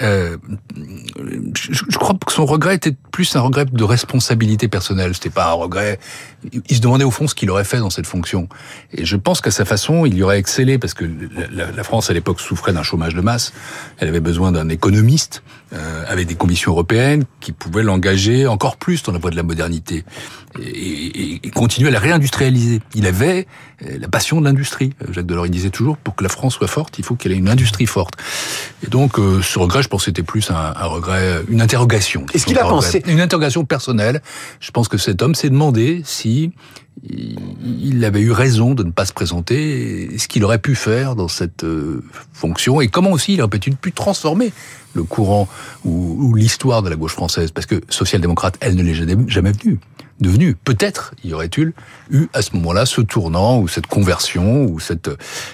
euh, 0.01 0.37
je, 1.57 1.73
je, 1.73 1.97
crois 1.97 2.15
que 2.25 2.31
son 2.31 2.45
regret 2.45 2.75
était 2.75 2.95
plus 3.11 3.35
un 3.35 3.41
regret 3.41 3.65
de 3.65 3.83
responsabilité 3.83 4.67
personnelle. 4.67 5.13
C'était 5.13 5.29
pas 5.29 5.49
un 5.49 5.53
regret. 5.53 5.99
Il 6.69 6.75
se 6.75 6.81
demandait 6.81 7.03
au 7.03 7.11
fond 7.11 7.27
ce 7.27 7.35
qu'il 7.35 7.49
aurait 7.49 7.63
fait 7.63 7.79
dans 7.79 7.89
cette 7.89 8.07
fonction. 8.07 8.49
Et 8.93 9.05
je 9.05 9.15
pense 9.15 9.41
qu'à 9.41 9.51
sa 9.51 9.65
façon, 9.65 10.05
il 10.05 10.15
y 10.15 10.23
aurait 10.23 10.39
excellé 10.39 10.77
parce 10.77 10.93
que 10.93 11.05
la, 11.51 11.71
la 11.71 11.83
France 11.83 12.09
à 12.09 12.13
l'époque 12.13 12.39
souffrait 12.39 12.73
d'un 12.73 12.83
chômage 12.83 13.15
de 13.15 13.21
masse. 13.21 13.53
Elle 13.97 14.09
avait 14.09 14.19
besoin 14.19 14.51
d'un 14.51 14.69
économiste 14.69 15.43
euh, 15.75 16.03
avec 16.07 16.27
des 16.27 16.35
commissions 16.35 16.71
européennes 16.71 17.25
qui 17.39 17.51
pouvaient 17.51 17.83
l'engager 17.83 18.47
encore 18.47 18.77
plus 18.77 19.03
dans 19.03 19.11
la 19.11 19.19
voie 19.19 19.31
de 19.31 19.35
la 19.35 19.43
modernité 19.43 20.03
et, 20.59 21.41
et, 21.45 21.49
continuer 21.49 21.89
à 21.89 21.91
la 21.91 21.99
réindustrialiser. 21.99 22.81
Il 22.93 23.07
avait 23.07 23.45
euh, 23.83 23.97
la 23.99 24.07
passion 24.07 24.39
de 24.39 24.45
l'industrie. 24.45 24.93
Jacques 25.11 25.25
Delors 25.25 25.47
il 25.47 25.51
disait 25.51 25.69
toujours 25.69 25.97
pour 25.97 26.15
que 26.15 26.23
la 26.23 26.29
France 26.29 26.53
soit 26.53 26.67
forte, 26.67 26.97
il 26.97 27.03
faut 27.03 27.15
qu'elle 27.15 27.31
ait 27.31 27.37
une 27.37 27.49
industrie 27.49 27.87
forte. 27.87 28.13
Et 28.83 28.87
donc 28.87 29.19
euh, 29.19 29.41
ce 29.41 29.59
regret, 29.59 29.83
je 29.83 29.89
pense, 29.89 30.05
c'était 30.05 30.23
plus 30.23 30.49
un, 30.49 30.55
un, 30.55 30.85
regret, 30.85 31.41
une 31.49 31.61
interrogation. 31.61 32.25
Est-ce 32.33 32.45
qu'il 32.45 32.57
a 32.57 32.63
pensé 32.63 33.03
Une 33.07 33.19
interrogation 33.19 33.65
personnelle. 33.65 34.21
Je 34.59 34.71
pense 34.71 34.87
que 34.87 34.97
cet 34.97 35.21
homme 35.21 35.35
s'est 35.35 35.49
demandé 35.49 36.01
si 36.05 36.51
il 37.03 38.03
avait 38.05 38.21
eu 38.21 38.31
raison 38.31 38.73
de 38.73 38.83
ne 38.83 38.91
pas 38.91 39.05
se 39.05 39.13
présenter, 39.13 40.17
ce 40.17 40.27
qu'il 40.27 40.43
aurait 40.43 40.59
pu 40.59 40.75
faire 40.75 41.15
dans 41.15 41.27
cette 41.27 41.63
euh, 41.63 42.03
fonction, 42.33 42.81
et 42.81 42.87
comment 42.87 43.11
aussi 43.11 43.33
il 43.33 43.41
aurait 43.41 43.59
pu 43.59 43.91
transformer 43.91 44.53
le 44.93 45.03
courant 45.03 45.47
ou, 45.83 46.33
l'histoire 46.35 46.81
de 46.81 46.89
la 46.89 46.95
gauche 46.95 47.13
française, 47.13 47.51
parce 47.51 47.67
que 47.67 47.81
social-démocrate, 47.89 48.57
elle 48.61 48.75
ne 48.75 48.83
l'est 48.83 48.93
jamais 48.93 49.51
venue 49.51 49.79
devenu. 50.19 50.55
Peut-être 50.55 51.13
y 51.23 51.33
aurait-il 51.33 51.73
eu 52.09 52.27
à 52.33 52.41
ce 52.41 52.55
moment-là 52.55 52.85
ce 52.85 53.01
tournant 53.01 53.59
ou 53.59 53.67
cette 53.67 53.87
conversion 53.87 54.63
ou 54.63 54.79
cette, 54.79 55.09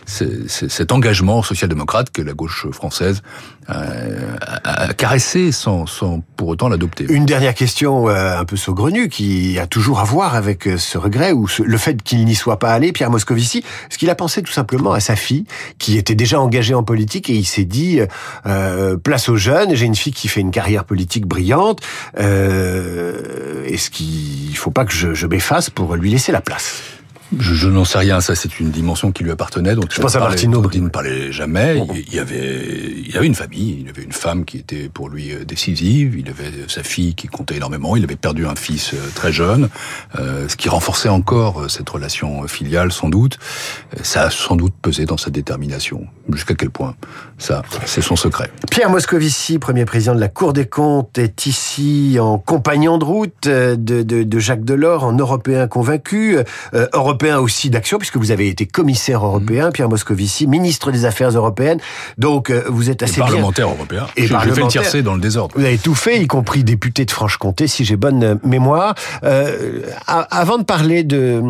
cet 0.05 0.91
engagement 0.91 1.41
social-démocrate 1.41 2.11
que 2.11 2.21
la 2.21 2.33
gauche 2.33 2.67
française 2.71 3.23
euh, 3.69 4.35
a 4.63 4.93
caressé 4.93 5.51
sans, 5.51 5.85
sans 5.85 6.21
pour 6.35 6.47
autant 6.49 6.67
l'adopter. 6.67 7.05
Une 7.09 7.25
dernière 7.25 7.53
question 7.53 8.09
euh, 8.09 8.39
un 8.39 8.45
peu 8.45 8.57
saugrenue 8.57 9.07
qui 9.07 9.59
a 9.59 9.67
toujours 9.67 9.99
à 9.99 10.03
voir 10.03 10.35
avec 10.35 10.67
euh, 10.67 10.77
ce 10.77 10.97
regret 10.97 11.31
ou 11.31 11.47
le 11.63 11.77
fait 11.77 12.01
qu'il 12.01 12.25
n'y 12.25 12.35
soit 12.35 12.59
pas 12.59 12.73
allé, 12.73 12.91
Pierre 12.91 13.11
Moscovici, 13.11 13.63
ce 13.89 13.97
qu'il 13.97 14.09
a 14.09 14.15
pensé 14.15 14.41
tout 14.41 14.51
simplement 14.51 14.93
à 14.93 14.99
sa 14.99 15.15
fille 15.15 15.45
qui 15.77 15.97
était 15.97 16.15
déjà 16.15 16.39
engagée 16.39 16.73
en 16.73 16.83
politique 16.83 17.29
et 17.29 17.35
il 17.35 17.45
s'est 17.45 17.65
dit 17.65 17.99
euh, 18.45 18.97
place 18.97 19.29
aux 19.29 19.35
jeunes, 19.35 19.75
j'ai 19.75 19.85
une 19.85 19.95
fille 19.95 20.13
qui 20.13 20.27
fait 20.27 20.41
une 20.41 20.51
carrière 20.51 20.83
politique 20.83 21.25
brillante, 21.25 21.81
euh, 22.19 23.63
est-ce 23.65 23.89
qu'il 23.89 24.55
faut 24.57 24.71
pas 24.71 24.85
que 24.85 24.93
je, 24.93 25.13
je 25.13 25.27
m'efface 25.27 25.69
pour 25.69 25.95
lui 25.95 26.09
laisser 26.09 26.31
la 26.31 26.41
place? 26.41 26.81
Je, 27.39 27.53
je 27.53 27.67
n'en 27.67 27.85
sais 27.85 27.97
rien, 27.97 28.21
ça 28.21 28.35
c'est 28.35 28.59
une 28.59 28.71
dimension 28.71 29.11
qui 29.11 29.23
lui 29.23 29.31
appartenait. 29.31 29.75
Donc 29.75 29.85
je 29.91 30.01
pense 30.01 30.15
à. 30.15 30.29
Il 30.41 30.49
ne 30.83 30.89
parlait 30.89 31.31
jamais. 31.31 31.83
Il 32.11 32.19
avait, 32.19 32.93
il 33.05 33.15
avait 33.17 33.27
une 33.27 33.35
famille, 33.35 33.79
il 33.81 33.89
avait 33.89 34.03
une 34.03 34.11
femme 34.11 34.45
qui 34.45 34.57
était 34.57 34.89
pour 34.89 35.09
lui 35.09 35.31
euh, 35.31 35.45
décisive. 35.45 36.17
Il 36.17 36.29
avait 36.29 36.51
sa 36.67 36.83
fille 36.83 37.15
qui 37.15 37.27
comptait 37.27 37.55
énormément. 37.55 37.95
Il 37.95 38.03
avait 38.03 38.15
perdu 38.15 38.45
un 38.45 38.55
fils 38.55 38.93
euh, 38.93 38.97
très 39.13 39.31
jeune, 39.31 39.69
euh, 40.19 40.47
ce 40.47 40.55
qui 40.55 40.69
renforçait 40.69 41.09
encore 41.09 41.69
cette 41.69 41.89
relation 41.89 42.47
filiale 42.47 42.91
sans 42.91 43.09
doute. 43.09 43.37
Ça 44.01 44.23
a 44.23 44.29
sans 44.29 44.55
doute 44.55 44.73
pesé 44.81 45.05
dans 45.05 45.17
sa 45.17 45.29
détermination. 45.29 46.07
Jusqu'à 46.31 46.55
quel 46.55 46.69
point? 46.69 46.95
Ça, 47.37 47.61
c'est 47.85 48.01
son 48.01 48.15
secret. 48.15 48.49
Pierre 48.69 48.89
Moscovici, 48.89 49.59
premier 49.59 49.85
président 49.85 50.15
de 50.15 50.19
la 50.19 50.29
Cour 50.29 50.53
des 50.53 50.65
comptes, 50.65 51.17
est 51.17 51.45
ici 51.45 52.17
en 52.19 52.37
compagnon 52.37 52.97
de 52.97 53.05
route 53.05 53.43
de, 53.43 53.75
de, 53.75 54.23
de 54.23 54.39
Jacques 54.39 54.63
Delors, 54.63 55.03
en 55.03 55.13
Européen 55.13 55.67
convaincu. 55.67 56.37
Euh, 56.73 56.87
européen 56.93 57.20
aussi 57.29 57.69
d'action, 57.69 57.97
puisque 57.97 58.17
vous 58.17 58.31
avez 58.31 58.47
été 58.47 58.65
commissaire 58.65 59.25
européen, 59.25 59.69
mmh. 59.69 59.73
Pierre 59.73 59.89
Moscovici, 59.89 60.47
ministre 60.47 60.91
des 60.91 61.05
Affaires 61.05 61.29
européennes. 61.29 61.79
Donc, 62.17 62.49
euh, 62.49 62.63
vous 62.67 62.89
êtes 62.89 63.03
assez 63.03 63.17
et 63.17 63.19
parlementaire 63.19 63.69
européen. 63.69 64.07
Et 64.17 64.27
je, 64.27 64.33
parlementaire. 64.33 64.83
Je 64.83 64.89
fais 64.89 64.97
le 64.97 65.03
dans 65.03 65.15
le 65.15 65.21
désordre. 65.21 65.55
Vous 65.57 65.65
avez 65.65 65.77
tout 65.77 65.95
fait, 65.95 66.21
y 66.21 66.27
compris 66.27 66.63
député 66.63 67.05
de 67.05 67.11
Franche-Comté, 67.11 67.67
si 67.67 67.85
j'ai 67.85 67.95
bonne 67.95 68.23
euh, 68.23 68.35
mémoire. 68.43 68.95
Euh, 69.23 69.81
avant 70.07 70.57
de 70.57 70.63
parler 70.63 71.03
de, 71.03 71.41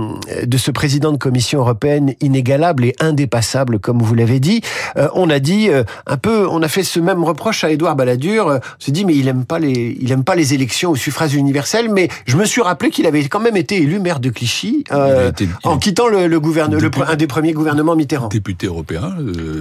de 0.45 0.57
ce 0.57 0.71
président 0.71 1.11
de 1.11 1.17
commission 1.17 1.59
européenne 1.59 2.13
inégalable 2.21 2.85
et 2.85 2.95
indépassable, 2.99 3.79
comme 3.79 4.01
vous 4.01 4.13
l'avez 4.13 4.39
dit, 4.39 4.61
euh, 4.97 5.07
on 5.15 5.29
a 5.29 5.39
dit 5.39 5.69
un 6.07 6.17
peu, 6.17 6.47
on 6.47 6.61
a 6.61 6.67
fait 6.67 6.83
ce 6.83 6.99
même 6.99 7.23
reproche 7.23 7.63
à 7.63 7.71
Édouard 7.71 7.95
Balladur. 7.95 8.47
on 8.47 8.59
s'est 8.79 8.91
dit, 8.91 9.05
mais 9.05 9.15
il 9.15 9.27
aime 9.27 9.45
pas 9.45 9.59
les, 9.59 9.97
il 9.99 10.11
aime 10.11 10.23
pas 10.23 10.35
les 10.35 10.53
élections 10.53 10.91
au 10.91 10.95
suffrage 10.95 11.33
universel. 11.33 11.89
Mais 11.91 12.09
je 12.25 12.37
me 12.37 12.45
suis 12.45 12.61
rappelé 12.61 12.89
qu'il 12.89 13.05
avait 13.05 13.23
quand 13.25 13.39
même 13.39 13.57
été 13.57 13.77
élu 13.77 13.99
maire 13.99 14.19
de 14.19 14.29
Clichy 14.29 14.83
en 15.63 15.77
quittant 15.77 16.07
le, 16.07 16.27
le 16.27 16.39
gouvernement, 16.39 16.81
un 17.07 17.15
des 17.15 17.27
premiers 17.27 17.53
gouvernements 17.53 17.95
Mitterrand. 17.95 18.27
Député 18.27 18.67
européen, 18.67 19.15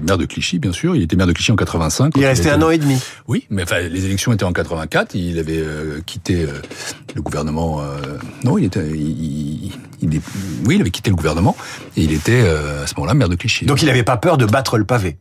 maire 0.07 0.19
de 0.19 0.25
Clichy, 0.25 0.59
bien 0.59 0.73
sûr. 0.73 0.97
Il 0.97 1.03
était 1.03 1.17
maire 1.17 1.27
de 1.27 1.33
Clichy 1.33 1.53
en 1.53 1.57
85. 1.57 2.13
Il 2.17 2.23
est 2.23 2.29
resté 2.29 2.51
un 2.51 2.61
an 2.63 2.71
et 2.71 2.79
demi. 2.79 2.99
Oui, 3.29 3.47
mais 3.51 3.63
enfin, 3.63 3.81
les 3.81 4.05
élections 4.05 4.33
étaient 4.33 4.45
en 4.45 4.53
84. 4.53 5.15
Il 5.15 5.39
avait 5.39 5.59
euh, 5.59 6.01
quitté 6.05 6.45
euh, 6.45 6.61
le 7.15 7.23
gouvernement. 7.23 7.81
Euh, 7.81 8.19
non, 8.45 8.59
il 8.59 8.65
était. 8.65 8.87
Il, 8.91 9.73
oui, 10.67 10.77
il 10.77 10.81
avait 10.81 10.91
quitté 10.91 11.11
le 11.11 11.17
gouvernement 11.17 11.55
et 11.97 12.03
il 12.03 12.13
était 12.13 12.41
à 12.41 12.87
ce 12.87 12.95
moment-là 12.97 13.13
maire 13.13 13.29
de 13.29 13.37
Clichy. 13.37 13.67
Donc 13.67 13.83
il 13.83 13.87
n'avait 13.87 14.03
pas 14.03 14.17
peur 14.17 14.39
de 14.39 14.47
battre 14.47 14.79
le 14.79 14.85
pavé 14.85 15.19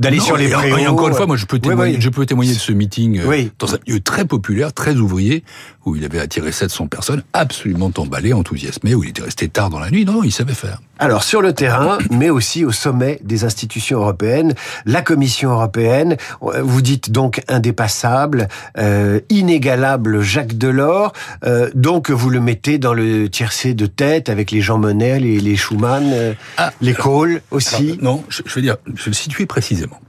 d'aller 0.00 0.18
sur 0.20 0.36
les 0.36 0.48
préaux. 0.48 0.78
Et 0.78 0.86
encore 0.86 1.08
une 1.08 1.14
fois, 1.14 1.26
moi, 1.26 1.36
je 1.36 1.46
peux 1.46 1.58
témoigner, 1.58 2.00
je 2.00 2.08
peux 2.08 2.26
témoigner 2.26 2.52
de 2.52 2.58
ce 2.58 2.72
meeting 2.72 3.20
dans 3.58 3.74
un 3.74 3.78
lieu 3.86 4.00
très 4.00 4.24
populaire, 4.24 4.72
très 4.72 4.96
ouvrier, 4.96 5.44
où 5.88 5.96
il 5.96 6.04
avait 6.04 6.20
attiré 6.20 6.52
700 6.52 6.86
personnes, 6.86 7.22
absolument 7.32 7.90
emballées, 7.96 8.32
enthousiasmées, 8.32 8.94
où 8.94 9.04
il 9.04 9.10
était 9.10 9.22
resté 9.22 9.48
tard 9.48 9.70
dans 9.70 9.78
la 9.78 9.90
nuit. 9.90 10.04
Non, 10.04 10.14
non, 10.14 10.22
il 10.22 10.32
savait 10.32 10.54
faire. 10.54 10.80
Alors, 10.98 11.22
sur 11.22 11.42
le 11.42 11.52
terrain, 11.52 11.98
mais 12.10 12.28
aussi 12.28 12.64
au 12.64 12.72
sommet 12.72 13.20
des 13.22 13.44
institutions 13.44 14.00
européennes, 14.00 14.54
la 14.84 15.00
Commission 15.00 15.50
européenne, 15.50 16.16
vous 16.40 16.82
dites 16.82 17.12
donc 17.12 17.40
indépassable, 17.48 18.48
euh, 18.78 19.20
inégalable 19.30 20.20
Jacques 20.20 20.58
Delors, 20.58 21.12
euh, 21.44 21.70
donc 21.74 22.10
vous 22.10 22.30
le 22.30 22.40
mettez 22.40 22.78
dans 22.78 22.94
le 22.94 23.28
tiercé 23.28 23.74
de 23.74 23.86
tête 23.86 24.28
avec 24.28 24.50
les 24.50 24.60
Jean 24.60 24.78
Monnet, 24.78 25.20
les, 25.20 25.38
les 25.38 25.56
Schumann, 25.56 26.10
euh, 26.12 26.34
ah, 26.56 26.72
les 26.80 26.94
Kohl 26.94 27.42
aussi. 27.50 27.98
non, 28.02 28.24
je, 28.28 28.42
je 28.44 28.54
veux 28.54 28.62
dire, 28.62 28.76
je 28.86 29.04
vais 29.04 29.10
le 29.10 29.12
situer 29.12 29.46
précisément. 29.46 30.00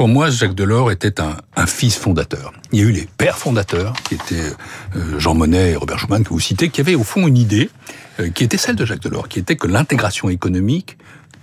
Pour 0.00 0.08
moi, 0.08 0.30
Jacques 0.30 0.54
Delors 0.54 0.90
était 0.90 1.20
un, 1.20 1.66
fils 1.66 1.98
fondateur. 1.98 2.54
Il 2.72 2.78
y 2.78 2.82
a 2.82 2.86
eu 2.86 2.90
les 2.90 3.06
pères 3.18 3.36
fondateurs, 3.36 3.92
qui 4.08 4.14
étaient 4.14 4.50
euh, 4.96 5.18
Jean 5.18 5.34
Monnet 5.34 5.72
et 5.72 5.76
Robert 5.76 5.98
Schuman, 5.98 6.24
que 6.24 6.30
vous 6.30 6.40
citez, 6.40 6.70
qui 6.70 6.80
avaient 6.80 6.94
au 6.94 7.04
fond 7.04 7.26
une 7.26 7.36
idée, 7.36 7.68
euh, 8.18 8.30
qui 8.30 8.42
était 8.42 8.56
celle 8.56 8.76
de 8.76 8.86
Jacques 8.86 9.02
Delors, 9.02 9.28
qui 9.28 9.38
était 9.38 9.56
que 9.56 9.66
l'intégration 9.66 10.30
économique, 10.30 10.96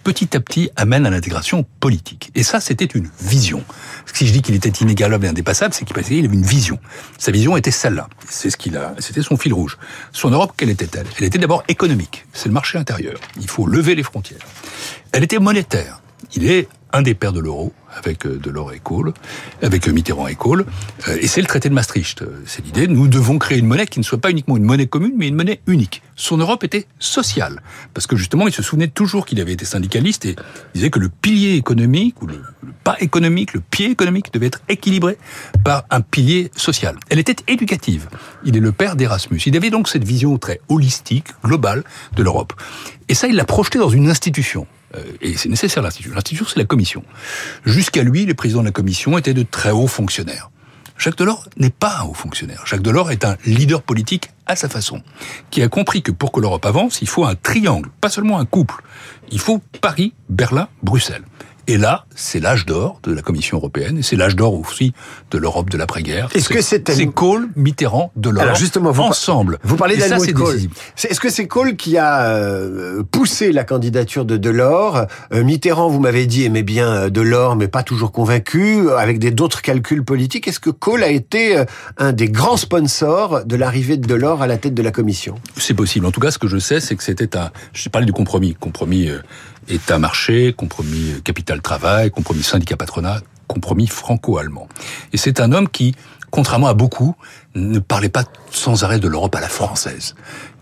petit 0.03 0.35
à 0.35 0.39
petit, 0.39 0.71
amène 0.75 1.05
à 1.05 1.11
l'intégration 1.11 1.67
politique. 1.79 2.31
Et 2.33 2.41
ça, 2.41 2.59
c'était 2.59 2.85
une 2.85 3.07
vision. 3.21 3.63
Si 4.11 4.25
je 4.25 4.33
dis 4.33 4.41
qu'il 4.41 4.55
était 4.55 4.69
inégalable 4.69 5.27
et 5.27 5.29
indépassable, 5.29 5.75
c'est 5.75 5.85
qu'il 5.85 5.99
avait 5.99 6.17
une 6.17 6.41
vision. 6.41 6.79
Sa 7.19 7.29
vision 7.31 7.57
était 7.57 7.69
celle-là. 7.69 8.09
C'est 8.27 8.49
ce 8.49 8.57
qu'il 8.57 8.75
a, 8.75 8.95
c'était 8.97 9.21
son 9.21 9.37
fil 9.37 9.53
rouge. 9.53 9.77
Son 10.13 10.31
Europe, 10.31 10.53
quelle 10.57 10.71
était-elle? 10.71 11.05
Elle 11.19 11.25
était 11.25 11.37
d'abord 11.37 11.63
économique. 11.67 12.25
C'est 12.33 12.47
le 12.47 12.53
marché 12.53 12.79
intérieur. 12.79 13.19
Il 13.39 13.51
faut 13.51 13.67
lever 13.67 13.93
les 13.93 14.01
frontières. 14.01 14.41
Elle 15.11 15.23
était 15.23 15.37
monétaire. 15.37 16.01
Il 16.35 16.49
est 16.49 16.67
un 16.93 17.01
des 17.01 17.13
pères 17.13 17.33
de 17.33 17.39
l'euro, 17.39 17.73
avec 17.95 18.25
euh, 18.25 18.39
Delors 18.41 18.73
et 18.73 18.79
Kohl, 18.79 19.13
avec 19.61 19.87
euh, 19.87 19.91
Mitterrand 19.91 20.27
et 20.27 20.35
Kohl, 20.35 20.65
euh, 21.07 21.17
et 21.19 21.27
c'est 21.27 21.41
le 21.41 21.47
traité 21.47 21.69
de 21.69 21.73
Maastricht. 21.73 22.23
C'est 22.45 22.63
l'idée, 22.63 22.87
nous 22.87 23.07
devons 23.07 23.37
créer 23.37 23.57
une 23.57 23.67
monnaie 23.67 23.87
qui 23.87 23.99
ne 23.99 24.05
soit 24.05 24.19
pas 24.19 24.31
uniquement 24.31 24.57
une 24.57 24.63
monnaie 24.63 24.87
commune, 24.87 25.13
mais 25.17 25.27
une 25.27 25.35
monnaie 25.35 25.59
unique. 25.67 26.01
Son 26.15 26.37
Europe 26.37 26.63
était 26.63 26.87
sociale, 26.99 27.61
parce 27.93 28.07
que 28.07 28.15
justement, 28.15 28.47
il 28.47 28.53
se 28.53 28.63
souvenait 28.63 28.87
toujours 28.87 29.25
qu'il 29.25 29.39
avait 29.41 29.53
été 29.53 29.65
syndicaliste 29.65 30.25
et 30.25 30.35
disait 30.73 30.89
que 30.89 30.99
le 30.99 31.09
pilier 31.09 31.55
économique, 31.55 32.21
ou 32.21 32.27
le, 32.27 32.41
pas 32.83 32.95
économique, 32.99 33.53
le 33.53 33.59
pied 33.59 33.89
économique 33.91 34.33
devait 34.33 34.47
être 34.47 34.61
équilibré 34.69 35.17
par 35.63 35.83
un 35.89 36.01
pilier 36.01 36.51
social. 36.55 36.97
Elle 37.09 37.19
était 37.19 37.35
éducative. 37.47 38.07
Il 38.45 38.55
est 38.55 38.61
le 38.61 38.71
père 38.71 38.95
d'Erasmus. 38.95 39.41
Il 39.45 39.57
avait 39.57 39.69
donc 39.69 39.89
cette 39.89 40.05
vision 40.05 40.37
très 40.37 40.61
holistique, 40.69 41.27
globale 41.43 41.83
de 42.15 42.23
l'Europe. 42.23 42.53
Et 43.09 43.13
ça, 43.13 43.27
il 43.27 43.35
l'a 43.35 43.45
projeté 43.45 43.77
dans 43.77 43.89
une 43.89 44.09
institution. 44.09 44.67
Euh, 44.95 45.03
et 45.21 45.35
c'est 45.35 45.49
nécessaire 45.49 45.83
l'institution. 45.83 46.13
L'institution, 46.15 46.45
c'est 46.47 46.59
la 46.59 46.65
commission. 46.65 47.03
Jusqu'à 47.65 48.03
lui, 48.03 48.25
les 48.25 48.33
présidents 48.33 48.61
de 48.61 48.65
la 48.65 48.71
commission 48.71 49.17
étaient 49.17 49.33
de 49.33 49.43
très 49.43 49.71
hauts 49.71 49.87
fonctionnaires. 49.87 50.49
Jacques 50.97 51.17
Delors 51.17 51.47
n'est 51.57 51.69
pas 51.69 51.99
un 52.01 52.05
haut 52.05 52.13
fonctionnaire. 52.13 52.63
Jacques 52.65 52.81
Delors 52.81 53.11
est 53.11 53.23
un 53.23 53.37
leader 53.45 53.83
politique 53.83 54.31
à 54.47 54.55
sa 54.55 54.67
façon, 54.67 55.03
qui 55.51 55.61
a 55.61 55.69
compris 55.69 56.01
que 56.01 56.11
pour 56.11 56.31
que 56.31 56.39
l'Europe 56.39 56.65
avance, 56.65 57.01
il 57.01 57.07
faut 57.07 57.25
un 57.25 57.35
triangle, 57.35 57.89
pas 58.01 58.09
seulement 58.09 58.39
un 58.39 58.45
couple. 58.45 58.75
Il 59.29 59.39
faut 59.39 59.61
Paris, 59.81 60.13
Berlin, 60.29 60.69
Bruxelles. 60.81 61.23
Et 61.69 61.77
là, 61.77 62.05
c'est 62.15 62.39
l'âge 62.39 62.65
d'or 62.65 63.01
de 63.03 63.11
la 63.11 63.21
Commission 63.21 63.57
européenne, 63.57 63.97
et 63.97 64.01
c'est 64.01 64.15
l'âge 64.15 64.37
d'or 64.37 64.53
aussi 64.53 64.93
de 65.31 65.37
l'Europe 65.37 65.69
de 65.69 65.77
l'après-guerre. 65.77 66.29
Est-ce 66.33 66.47
que 66.47 66.61
c'est 66.61 66.89
c'est 66.89 67.07
Kohl, 67.07 67.49
Mitterrand, 67.57 68.11
Delors, 68.15 68.43
Alors 68.43 68.55
justement, 68.55 68.91
vous 68.91 69.03
ensemble. 69.03 69.59
Vous 69.63 69.75
parlez 69.75 69.97
d'Helmut 69.97 70.33
Kohl. 70.33 70.55
Est-ce 71.03 71.19
que 71.19 71.29
c'est 71.29 71.47
Kohl 71.47 71.75
qui 71.75 71.97
a 71.97 72.29
euh, 72.29 73.03
poussé 73.11 73.51
la 73.51 73.65
candidature 73.65 74.23
de 74.23 74.37
Delors? 74.37 75.07
Euh, 75.33 75.43
Mitterrand, 75.43 75.89
vous 75.89 75.99
m'avez 75.99 76.25
dit, 76.25 76.45
aimait 76.45 76.63
bien 76.63 76.87
euh, 76.87 77.09
Delors, 77.09 77.57
mais 77.57 77.67
pas 77.67 77.83
toujours 77.83 78.13
convaincu, 78.13 78.89
avec 78.91 79.19
des 79.19 79.31
d'autres 79.31 79.61
calculs 79.61 80.05
politiques. 80.05 80.47
Est-ce 80.47 80.61
que 80.61 80.69
Kohl 80.69 81.03
a 81.03 81.09
été 81.09 81.61
un 81.97 82.13
des 82.13 82.29
grands 82.29 82.57
sponsors 82.57 83.43
de 83.43 83.55
l'arrivée 83.57 83.97
de 83.97 84.07
Delors 84.07 84.41
à 84.41 84.47
la 84.47 84.57
tête 84.57 84.73
de 84.73 84.81
la 84.81 84.91
Commission? 84.91 85.35
C'est 85.57 85.73
possible. 85.73 86.05
En 86.05 86.11
tout 86.11 86.21
cas, 86.21 86.31
ce 86.31 86.37
que 86.37 86.47
je 86.47 86.59
sais, 86.59 86.79
c'est 86.79 86.95
que 86.95 87.03
c'était 87.03 87.35
un. 87.35 87.51
Je 87.73 87.89
parlais 87.89 88.05
du 88.05 88.13
compromis, 88.13 88.55
compromis 88.55 89.09
État-marché, 89.67 90.53
compromis 90.53 91.21
capital-travail, 91.23 92.11
compromis 92.11 92.43
syndicat-patronat, 92.43 93.21
compromis 93.47 93.87
franco-allemand. 93.87 94.67
Et 95.13 95.17
c'est 95.17 95.39
un 95.39 95.51
homme 95.51 95.69
qui, 95.69 95.95
contrairement 96.31 96.67
à 96.67 96.73
beaucoup, 96.73 97.15
ne 97.55 97.79
parlait 97.79 98.09
pas 98.09 98.23
sans 98.51 98.83
arrêt 98.83 98.99
de 98.99 99.07
l'Europe 99.07 99.35
à 99.35 99.39
la 99.39 99.49
française. 99.49 100.15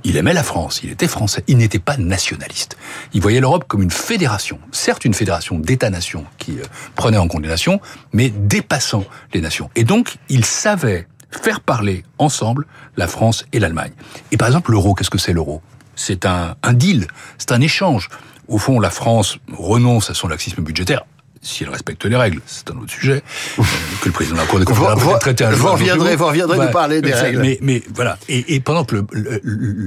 Il 0.03 0.17
aimait 0.17 0.33
la 0.33 0.43
France, 0.43 0.81
il 0.83 0.91
était 0.91 1.07
français, 1.07 1.43
il 1.47 1.57
n'était 1.57 1.79
pas 1.79 1.97
nationaliste. 1.97 2.77
Il 3.13 3.21
voyait 3.21 3.39
l'Europe 3.39 3.65
comme 3.67 3.81
une 3.81 3.91
fédération, 3.91 4.59
certes 4.71 5.03
une 5.03 5.15
fédération 5.15 5.57
d'États-nations 5.57 6.25
qui 6.37 6.59
euh, 6.59 6.63
prenait 6.95 7.17
en 7.17 7.27
compte 7.27 7.41
les 7.41 7.49
nations, 7.49 7.81
mais 8.13 8.29
dépassant 8.29 9.03
les 9.33 9.41
nations. 9.41 9.69
Et 9.75 9.83
donc, 9.83 10.17
il 10.29 10.45
savait 10.45 11.07
faire 11.31 11.59
parler 11.59 12.03
ensemble 12.19 12.67
la 12.97 13.07
France 13.07 13.45
et 13.51 13.59
l'Allemagne. 13.59 13.91
Et 14.31 14.37
par 14.37 14.47
exemple, 14.47 14.71
l'euro, 14.71 14.93
qu'est-ce 14.93 15.09
que 15.09 15.17
c'est 15.17 15.33
l'euro? 15.33 15.61
C'est 15.95 16.25
un 16.25 16.55
deal, 16.73 17.07
c'est 17.37 17.51
un 17.51 17.61
échange 17.61 18.09
au 18.47 18.57
fond, 18.57 18.79
la 18.79 18.89
France 18.89 19.37
renonce 19.51 20.09
à 20.09 20.13
son 20.13 20.27
laxisme 20.27 20.61
budgétaire 20.61 21.05
si 21.45 21.63
elle 21.63 21.69
respecte 21.69 22.03
les 22.05 22.15
règles, 22.15 22.41
c'est 22.45 22.71
un 22.71 22.77
autre 22.77 22.91
sujet, 22.91 23.23
euh, 23.59 23.63
que 24.01 24.07
le 24.07 24.11
président 24.11 24.35
de 24.35 24.41
la 24.41 24.47
Cour 24.47 24.59
des 24.59 24.65
comptes 24.65 24.77
a 24.79 25.19
traité 25.19 25.43
un 25.43 25.51
jour. 25.51 25.67
Vous 25.67 25.73
reviendrez, 25.73 26.15
vous 26.15 26.25
reviendrez 26.25 26.57
nous 26.57 26.71
parler 26.71 27.01
des 27.01 27.13
règles. 27.13 27.39
Mais, 27.39 27.59
mais 27.61 27.83
voilà. 27.93 28.17
Et, 28.27 28.55
et 28.55 28.59
pendant 28.59 28.83
que 28.83 29.05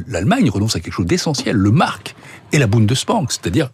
l'Allemagne 0.07 0.49
renonce 0.51 0.77
à 0.77 0.81
quelque 0.81 0.93
chose 0.95 1.07
d'essentiel, 1.07 1.57
le 1.57 1.71
marque 1.71 2.15
et 2.53 2.59
la 2.59 2.67
Bundesbank, 2.67 3.33
c'est-à-dire 3.33 3.71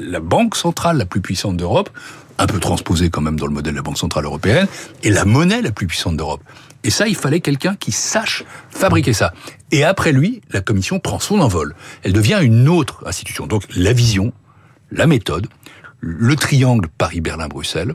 la 0.00 0.20
banque 0.20 0.56
centrale 0.56 0.96
la 0.96 1.04
plus 1.04 1.20
puissante 1.20 1.56
d'Europe, 1.56 1.90
un 2.38 2.46
peu 2.46 2.58
transposée 2.58 3.10
quand 3.10 3.20
même 3.20 3.38
dans 3.38 3.46
le 3.46 3.52
modèle 3.52 3.72
de 3.72 3.78
la 3.78 3.82
Banque 3.82 3.98
centrale 3.98 4.24
européenne, 4.24 4.66
et 5.02 5.10
la 5.10 5.24
monnaie 5.24 5.62
la 5.62 5.72
plus 5.72 5.86
puissante 5.86 6.16
d'Europe. 6.16 6.42
Et 6.84 6.90
ça, 6.90 7.06
il 7.06 7.14
fallait 7.14 7.40
quelqu'un 7.40 7.76
qui 7.76 7.92
sache 7.92 8.44
fabriquer 8.70 9.12
ça. 9.12 9.32
Et 9.70 9.84
après 9.84 10.12
lui, 10.12 10.42
la 10.50 10.60
commission 10.60 10.98
prend 10.98 11.20
son 11.20 11.40
envol. 11.40 11.74
Elle 12.02 12.12
devient 12.12 12.40
une 12.42 12.68
autre 12.68 13.04
institution. 13.06 13.46
Donc 13.46 13.62
la 13.76 13.92
vision, 13.92 14.32
la 14.90 15.06
méthode, 15.06 15.46
le 16.00 16.34
triangle 16.34 16.88
Paris-Berlin-Bruxelles, 16.98 17.94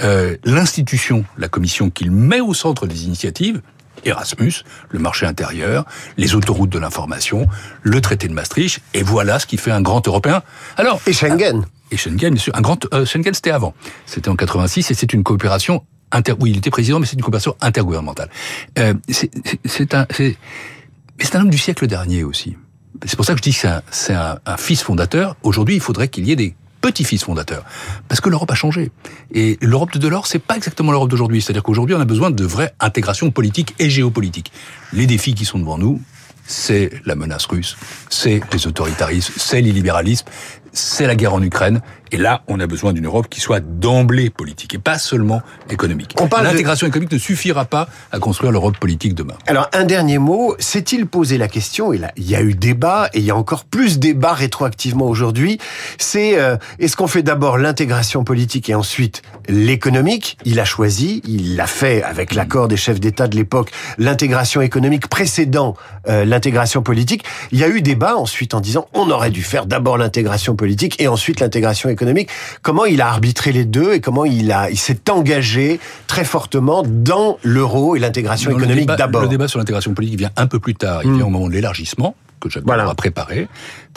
euh, 0.00 0.36
l'institution, 0.44 1.24
la 1.36 1.48
commission 1.48 1.90
qu'il 1.90 2.12
met 2.12 2.40
au 2.40 2.54
centre 2.54 2.86
des 2.86 3.04
initiatives, 3.04 3.60
Erasmus, 4.04 4.52
le 4.90 5.00
marché 5.00 5.26
intérieur, 5.26 5.84
les 6.16 6.36
autoroutes 6.36 6.70
de 6.70 6.78
l'information, 6.78 7.48
le 7.82 8.00
traité 8.00 8.28
de 8.28 8.32
Maastricht, 8.32 8.80
et 8.94 9.02
voilà 9.02 9.40
ce 9.40 9.46
qui 9.46 9.56
fait 9.56 9.72
un 9.72 9.82
grand 9.82 10.06
Européen. 10.06 10.42
Alors 10.76 11.00
et 11.06 11.12
Schengen. 11.12 11.66
Et 11.90 11.96
Schengen, 11.96 12.34
bien. 12.34 12.52
Un 12.54 12.60
grand 12.60 12.86
euh, 12.92 13.04
Schengen, 13.04 13.34
c'était 13.34 13.50
avant. 13.50 13.74
C'était 14.06 14.28
en 14.28 14.36
86 14.36 14.90
et 14.90 14.94
c'est 14.94 15.12
une 15.12 15.22
coopération 15.22 15.84
inter. 16.12 16.34
Oui, 16.40 16.50
il 16.50 16.58
était 16.58 16.70
président, 16.70 16.98
mais 17.00 17.06
c'est 17.06 17.16
une 17.16 17.22
coopération 17.22 17.56
intergouvernementale. 17.60 18.30
Euh, 18.78 18.94
c'est 19.08 19.94
un, 19.94 20.06
c'est 20.10 21.36
un 21.36 21.40
homme 21.40 21.50
du 21.50 21.58
siècle 21.58 21.86
dernier 21.86 22.24
aussi. 22.24 22.56
C'est 23.04 23.16
pour 23.16 23.24
ça 23.24 23.32
que 23.34 23.38
je 23.38 23.42
dis 23.42 23.56
que 23.56 23.68
c'est 23.90 24.14
un, 24.14 24.38
fils 24.56 24.82
fondateur. 24.82 25.36
Aujourd'hui, 25.42 25.76
il 25.76 25.80
faudrait 25.80 26.08
qu'il 26.08 26.26
y 26.26 26.32
ait 26.32 26.36
des 26.36 26.54
petits-fils 26.80 27.24
fondateurs. 27.24 27.64
Parce 28.08 28.20
que 28.20 28.28
l'Europe 28.28 28.50
a 28.50 28.54
changé. 28.54 28.90
Et 29.32 29.58
l'Europe 29.60 29.92
de 29.92 29.98
Delors, 29.98 30.26
c'est 30.26 30.38
pas 30.38 30.56
exactement 30.56 30.92
l'Europe 30.92 31.08
d'aujourd'hui. 31.08 31.42
C'est-à-dire 31.42 31.62
qu'aujourd'hui, 31.62 31.94
on 31.94 32.00
a 32.00 32.04
besoin 32.04 32.30
de 32.30 32.44
vraie 32.44 32.74
intégration 32.80 33.30
politique 33.30 33.74
et 33.78 33.90
géopolitique. 33.90 34.52
Les 34.92 35.06
défis 35.06 35.34
qui 35.34 35.44
sont 35.44 35.58
devant 35.58 35.78
nous, 35.78 36.00
c'est 36.46 36.90
la 37.04 37.14
menace 37.14 37.44
russe, 37.46 37.76
c'est 38.08 38.40
les 38.52 38.66
autoritarismes, 38.66 39.34
c'est 39.36 39.60
l'illibéralisme, 39.60 40.26
c'est 40.72 41.06
la 41.06 41.16
guerre 41.16 41.34
en 41.34 41.42
Ukraine, 41.42 41.80
Et 42.10 42.16
là, 42.16 42.42
on 42.48 42.58
a 42.60 42.66
besoin 42.66 42.92
d'une 42.92 43.06
Europe 43.06 43.28
qui 43.28 43.40
soit 43.40 43.60
d'emblée 43.60 44.30
politique 44.30 44.74
et 44.74 44.78
pas 44.78 44.98
seulement 44.98 45.42
économique. 45.70 46.14
L'intégration 46.42 46.86
économique 46.86 47.12
ne 47.12 47.18
suffira 47.18 47.64
pas 47.64 47.88
à 48.12 48.18
construire 48.18 48.52
l'Europe 48.52 48.78
politique 48.78 49.14
demain. 49.14 49.34
Alors, 49.46 49.68
un 49.72 49.84
dernier 49.84 50.18
mot. 50.18 50.54
S'est-il 50.58 51.06
posé 51.06 51.38
la 51.38 51.48
question, 51.48 51.92
et 51.92 51.98
là, 51.98 52.12
il 52.16 52.28
y 52.28 52.34
a 52.34 52.42
eu 52.42 52.54
débat, 52.54 53.10
et 53.12 53.18
il 53.18 53.24
y 53.24 53.30
a 53.30 53.36
encore 53.36 53.64
plus 53.64 53.98
débat 53.98 54.32
rétroactivement 54.32 55.06
aujourd'hui, 55.06 55.58
c'est 55.98 56.38
euh, 56.38 56.56
est-ce 56.78 56.96
qu'on 56.96 57.06
fait 57.06 57.22
d'abord 57.22 57.58
l'intégration 57.58 58.24
politique 58.24 58.70
et 58.70 58.74
ensuite 58.74 59.22
l'économique? 59.48 60.38
Il 60.44 60.60
a 60.60 60.64
choisi, 60.64 61.20
il 61.26 61.56
l'a 61.56 61.66
fait 61.66 62.02
avec 62.02 62.34
l'accord 62.34 62.68
des 62.68 62.76
chefs 62.76 63.00
d'État 63.00 63.28
de 63.28 63.36
l'époque, 63.36 63.70
l'intégration 63.98 64.60
économique 64.60 65.08
précédant 65.08 65.74
euh, 66.08 66.24
l'intégration 66.24 66.82
politique. 66.82 67.24
Il 67.52 67.58
y 67.58 67.64
a 67.64 67.68
eu 67.68 67.82
débat 67.82 68.16
ensuite 68.16 68.54
en 68.54 68.60
disant 68.60 68.88
on 68.94 69.10
aurait 69.10 69.30
dû 69.30 69.42
faire 69.42 69.66
d'abord 69.66 69.98
l'intégration 69.98 70.54
politique 70.58 71.00
et 71.00 71.08
ensuite 71.08 71.40
l'intégration 71.40 71.88
économique. 71.88 72.28
Comment 72.60 72.84
il 72.84 73.00
a 73.00 73.08
arbitré 73.08 73.52
les 73.52 73.64
deux 73.64 73.94
et 73.94 74.00
comment 74.00 74.26
il 74.26 74.52
a, 74.52 74.68
il 74.68 74.78
s'est 74.78 75.10
engagé 75.10 75.80
très 76.06 76.24
fortement 76.24 76.82
dans 76.86 77.38
l'euro 77.42 77.96
et 77.96 77.98
l'intégration 77.98 78.50
économique 78.50 78.86
d'abord. 78.86 79.22
Le 79.22 79.28
débat 79.28 79.48
sur 79.48 79.58
l'intégration 79.58 79.94
politique 79.94 80.18
vient 80.18 80.32
un 80.36 80.46
peu 80.46 80.58
plus 80.58 80.74
tard. 80.74 81.00
Il 81.04 81.12
vient 81.12 81.24
hmm. 81.24 81.28
au 81.28 81.30
moment 81.30 81.48
de 81.48 81.54
l'élargissement 81.54 82.14
que 82.38 82.48
Jacques 82.48 82.64
voilà. 82.66 82.88
a 82.88 82.94
préparé. 82.94 83.48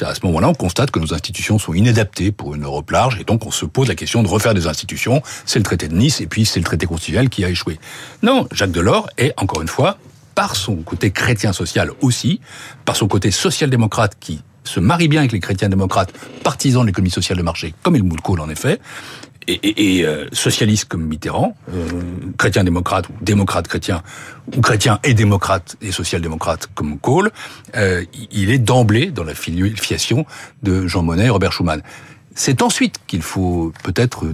À 0.01 0.15
ce 0.15 0.25
moment-là, 0.25 0.50
on 0.50 0.53
constate 0.53 0.91
que 0.91 1.00
nos 1.00 1.13
institutions 1.13 1.60
sont 1.60 1.74
inadaptées 1.74 2.32
pour 2.32 2.56
une 2.56 2.63
Europe 2.63 2.89
large, 2.89 3.20
et 3.20 3.24
donc 3.24 3.46
on 3.46 3.51
se 3.51 3.65
pose 3.65 3.88
la 3.88 3.96
question 3.96 4.24
de 4.24 4.27
refaire 4.27 4.53
des 4.53 4.68
institutions. 4.68 5.22
C'est 5.46 5.60
le 5.60 5.63
traité 5.63 5.88
de 5.88 5.96
Nice, 5.96 6.22
et 6.22 6.27
puis 6.27 6.46
c'est 6.46 6.60
le 6.60 6.65
traité 6.65 6.86
constitutionnel 6.86 7.30
qui 7.30 7.46
a 7.46 7.50
échoué. 7.50 7.80
Non, 8.24 8.48
Jacques 8.51 8.72
Delors 8.72 9.10
est, 9.18 9.34
encore 9.38 9.62
une 9.62 9.68
fois, 9.68 9.98
par 10.34 10.56
son 10.56 10.77
côté 10.77 11.12
chrétien 11.12 11.53
social 11.53 11.91
aussi, 12.01 12.41
par 12.86 12.96
son 12.96 13.08
côté 13.08 13.32
social-démocrate 13.32 14.18
qui 14.20 14.41
se 14.63 14.80
marie 14.80 15.08
bien 15.08 15.22
avec 15.22 15.32
les 15.32 15.39
chrétiens 15.39 15.70
démocrates, 15.70 16.13
partisans 16.44 16.82
de 16.82 16.88
l'économie 16.88 17.12
sociale 17.12 17.38
de 17.38 17.44
marché, 17.44 17.74
comme 17.84 17.96
Helmut 17.96 18.22
Kohl 18.22 18.39
en 18.39 18.50
effet, 18.50 18.80
et, 19.48 19.98
et, 19.98 20.06
euh, 20.06 20.27
socialiste 20.32 20.86
comme 20.86 21.03
Mitterrand, 21.03 21.56
euh, 21.74 21.89
chrétien 22.38 22.63
démocrate 22.63 23.10
ou 23.10 23.13
démocrate 23.22 23.68
chrétien, 23.68 24.03
ou 24.56 24.62
chrétien 24.62 25.00
et 25.03 25.13
démocrate 25.13 25.77
et 25.82 25.91
social-démocrate 25.91 26.68
comme 26.75 27.00
Kohl, 27.00 27.32
euh, 27.75 28.03
il 28.32 28.51
est 28.51 28.60
d'emblée 28.60 29.08
dans 29.08 29.24
la 29.24 29.34
filiation 29.34 30.25
de 30.63 30.88
Jean 30.88 31.03
Monnet 31.03 31.25
et 31.25 31.30
Robert 31.30 31.53
Schuman. 31.53 31.82
C'est 32.36 32.62
ensuite 32.62 33.00
qu'il 33.08 33.22
faut 33.24 33.74
peut-être 33.84 34.25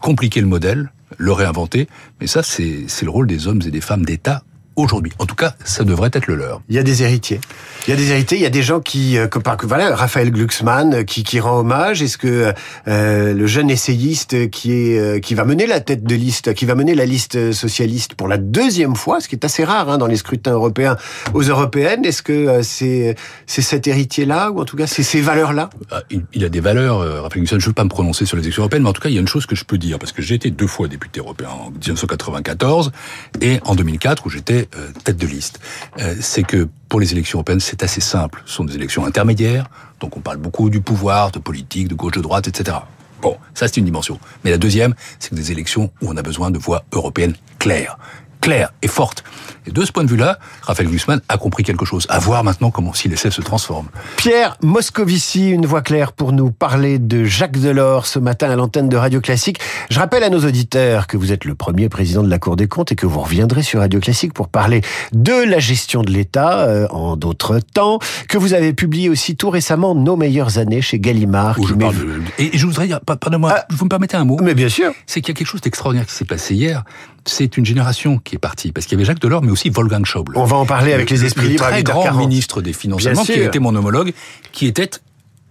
compliquer 0.00 0.40
le 0.40 0.46
modèle, 0.46 0.90
le 1.16 1.32
réinventer, 1.32 1.88
mais 2.20 2.26
ça 2.26 2.42
c'est 2.42 2.86
le 3.02 3.10
rôle 3.10 3.26
des 3.26 3.46
hommes 3.46 3.62
et 3.66 3.70
des 3.70 3.80
femmes 3.80 4.04
d'État 4.04 4.42
aujourd'hui. 4.80 5.12
En 5.18 5.26
tout 5.26 5.34
cas, 5.34 5.54
ça 5.64 5.84
devrait 5.84 6.10
être 6.12 6.26
le 6.26 6.36
leur. 6.36 6.62
Il 6.68 6.76
y 6.76 6.78
a 6.78 6.82
des 6.82 7.02
héritiers. 7.02 7.40
Il 7.86 7.90
y 7.90 7.92
a 7.94 7.96
des 7.96 8.10
héritiers, 8.10 8.36
il 8.36 8.42
y 8.42 8.46
a 8.46 8.50
des 8.50 8.62
gens 8.62 8.80
qui, 8.80 9.16
euh, 9.16 9.26
comme 9.26 9.42
voilà, 9.62 9.94
Raphaël 9.96 10.30
Glucksmann 10.30 10.94
euh, 10.94 11.02
qui, 11.02 11.24
qui 11.24 11.40
rend 11.40 11.60
hommage. 11.60 12.02
Est-ce 12.02 12.18
que 12.18 12.52
euh, 12.88 13.32
le 13.32 13.46
jeune 13.46 13.70
essayiste 13.70 14.50
qui 14.50 14.72
est 14.72 15.20
qui 15.24 15.34
va 15.34 15.44
mener 15.44 15.66
la 15.66 15.80
tête 15.80 16.04
de 16.04 16.14
liste, 16.14 16.54
qui 16.54 16.66
va 16.66 16.74
mener 16.74 16.94
la 16.94 17.06
liste 17.06 17.52
socialiste 17.52 18.14
pour 18.14 18.28
la 18.28 18.36
deuxième 18.36 18.96
fois, 18.96 19.20
ce 19.20 19.28
qui 19.28 19.34
est 19.34 19.44
assez 19.44 19.64
rare 19.64 19.88
hein, 19.88 19.98
dans 19.98 20.06
les 20.06 20.16
scrutins 20.16 20.52
européens 20.52 20.96
aux 21.32 21.42
européennes, 21.42 22.04
est-ce 22.04 22.22
que 22.22 22.60
c'est 22.62 23.16
c'est 23.46 23.62
cet 23.62 23.86
héritier-là 23.86 24.50
ou 24.50 24.60
en 24.60 24.64
tout 24.64 24.76
cas 24.76 24.86
c'est 24.86 25.02
ces 25.02 25.20
valeurs-là? 25.20 25.70
Ah, 25.90 26.02
il, 26.32 26.44
a 26.44 26.48
des 26.48 26.60
valeurs. 26.60 26.98
Raphaël 26.98 27.42
Glucksmann, 27.42 27.60
je 27.60 27.66
ne 27.66 27.70
veux 27.70 27.74
pas 27.74 27.84
me 27.84 27.88
prononcer 27.88 28.26
sur 28.26 28.36
les 28.36 28.42
élections 28.42 28.62
européennes, 28.62 28.82
mais 28.82 28.90
en 28.90 28.92
tout 28.92 29.02
cas 29.02 29.08
il 29.08 29.14
y 29.14 29.18
a 29.18 29.20
une 29.20 29.28
chose 29.28 29.46
que 29.46 29.56
je 29.56 29.64
peux 29.64 29.78
dire 29.78 29.98
parce 29.98 30.12
que 30.12 30.22
j'ai 30.22 30.34
été 30.34 30.50
deux 30.50 30.66
fois 30.66 30.88
député 30.88 31.20
européen 31.20 31.48
en 31.48 31.70
1994 31.70 32.92
et 33.40 33.60
en 33.64 33.74
2004 33.74 34.26
où 34.26 34.30
j'étais 34.30 34.68
euh, 34.76 34.90
tête 35.04 35.16
de 35.16 35.26
liste, 35.26 35.60
euh, 35.98 36.14
c'est 36.20 36.42
que 36.42 36.68
pour 36.88 37.00
les 37.00 37.12
élections 37.12 37.38
européennes, 37.38 37.60
c'est 37.60 37.82
assez 37.82 38.00
simple. 38.00 38.42
Ce 38.46 38.54
sont 38.54 38.64
des 38.64 38.74
élections 38.74 39.04
intermédiaires, 39.04 39.66
donc 40.00 40.16
on 40.16 40.20
parle 40.20 40.38
beaucoup 40.38 40.70
du 40.70 40.80
pouvoir, 40.80 41.30
de 41.30 41.38
politique, 41.38 41.88
de 41.88 41.94
gauche, 41.94 42.12
de 42.12 42.20
droite, 42.20 42.48
etc. 42.48 42.78
Bon, 43.22 43.36
ça 43.54 43.68
c'est 43.68 43.76
une 43.76 43.84
dimension. 43.84 44.18
Mais 44.44 44.50
la 44.50 44.58
deuxième, 44.58 44.94
c'est 45.18 45.30
que 45.30 45.34
des 45.34 45.52
élections 45.52 45.90
où 46.00 46.08
on 46.08 46.16
a 46.16 46.22
besoin 46.22 46.50
de 46.50 46.58
voix 46.58 46.84
européennes 46.92 47.34
claires 47.58 47.98
claire 48.40 48.72
et 48.82 48.88
forte. 48.88 49.22
Et 49.70 49.72
de 49.72 49.84
ce 49.84 49.92
point 49.92 50.02
de 50.02 50.10
vue-là, 50.10 50.40
Raphaël 50.62 50.88
Glucksmann 50.88 51.20
a 51.28 51.38
compris 51.38 51.62
quelque 51.62 51.84
chose. 51.84 52.04
À 52.08 52.18
voir 52.18 52.42
maintenant 52.42 52.72
comment 52.72 52.92
si 52.92 53.08
l'essai 53.08 53.30
se 53.30 53.40
transforme. 53.40 53.86
Pierre 54.16 54.56
Moscovici, 54.64 55.48
une 55.48 55.64
voix 55.64 55.80
claire 55.80 56.12
pour 56.12 56.32
nous 56.32 56.50
parler 56.50 56.98
de 56.98 57.22
Jacques 57.22 57.56
Delors 57.56 58.06
ce 58.06 58.18
matin 58.18 58.50
à 58.50 58.56
l'antenne 58.56 58.88
de 58.88 58.96
Radio 58.96 59.20
Classique. 59.20 59.60
Je 59.88 60.00
rappelle 60.00 60.24
à 60.24 60.28
nos 60.28 60.44
auditeurs 60.44 61.06
que 61.06 61.16
vous 61.16 61.30
êtes 61.30 61.44
le 61.44 61.54
premier 61.54 61.88
président 61.88 62.24
de 62.24 62.28
la 62.28 62.40
Cour 62.40 62.56
des 62.56 62.66
comptes 62.66 62.90
et 62.90 62.96
que 62.96 63.06
vous 63.06 63.20
reviendrez 63.20 63.62
sur 63.62 63.78
Radio 63.78 64.00
Classique 64.00 64.34
pour 64.34 64.48
parler 64.48 64.80
de 65.12 65.44
la 65.48 65.60
gestion 65.60 66.02
de 66.02 66.10
l'État 66.10 66.62
euh, 66.62 66.88
en 66.88 67.16
d'autres 67.16 67.60
temps, 67.60 68.00
que 68.28 68.38
vous 68.38 68.54
avez 68.54 68.72
publié 68.72 69.08
aussi 69.08 69.36
tout 69.36 69.50
récemment 69.50 69.94
Nos 69.94 70.16
meilleures 70.16 70.58
années 70.58 70.82
chez 70.82 70.98
Gallimard. 70.98 71.62
je 71.64 71.74
parle 71.74 71.94
Et 72.38 72.58
je 72.58 72.66
voudrais 72.66 72.88
dire, 72.88 73.00
pardonnez-moi, 73.02 73.54
ah, 73.54 73.66
vous 73.70 73.84
me 73.84 73.88
permettez 73.88 74.16
un 74.16 74.24
mot? 74.24 74.36
Mais 74.42 74.54
bien 74.54 74.68
sûr. 74.68 74.90
C'est 75.06 75.20
qu'il 75.20 75.32
y 75.32 75.36
a 75.36 75.38
quelque 75.38 75.46
chose 75.46 75.60
d'extraordinaire 75.60 76.08
qui 76.08 76.14
s'est 76.14 76.24
passé 76.24 76.56
hier 76.56 76.82
c'est 77.26 77.56
une 77.56 77.66
génération 77.66 78.18
qui 78.18 78.36
est 78.36 78.38
partie. 78.38 78.72
Parce 78.72 78.86
qu'il 78.86 78.96
y 78.96 78.98
avait 78.98 79.06
Jacques 79.06 79.20
Delors, 79.20 79.42
mais 79.42 79.50
aussi 79.50 79.59
Wolfgang 79.68 80.06
Schäuble. 80.06 80.32
On 80.36 80.44
va 80.44 80.56
en 80.56 80.66
parler 80.66 80.92
avec 80.92 81.10
les 81.10 81.24
esprits 81.24 81.48
libres. 81.48 81.64
Très 81.64 81.82
grand 81.82 82.12
ministre 82.14 82.62
des 82.62 82.72
Finances 82.72 83.06
qui 83.24 83.32
était 83.32 83.58
mon 83.58 83.74
homologue, 83.74 84.12
qui 84.52 84.66
était 84.66 84.90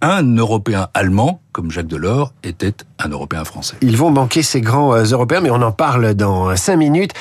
un 0.02 0.22
Européen 0.36 0.88
allemand 0.94 1.42
comme 1.52 1.70
Jacques 1.70 1.86
Delors 1.86 2.32
était 2.42 2.74
un 2.98 3.08
Européen 3.08 3.44
français. 3.44 3.76
Ils 3.82 3.96
vont 3.96 4.10
manquer 4.10 4.42
ces 4.42 4.60
grands 4.60 4.94
euh, 4.94 5.04
Européens, 5.04 5.40
mais 5.40 5.50
on 5.50 5.62
en 5.62 5.72
parle 5.72 6.14
dans 6.14 6.54
cinq 6.56 6.76
minutes 6.76 7.12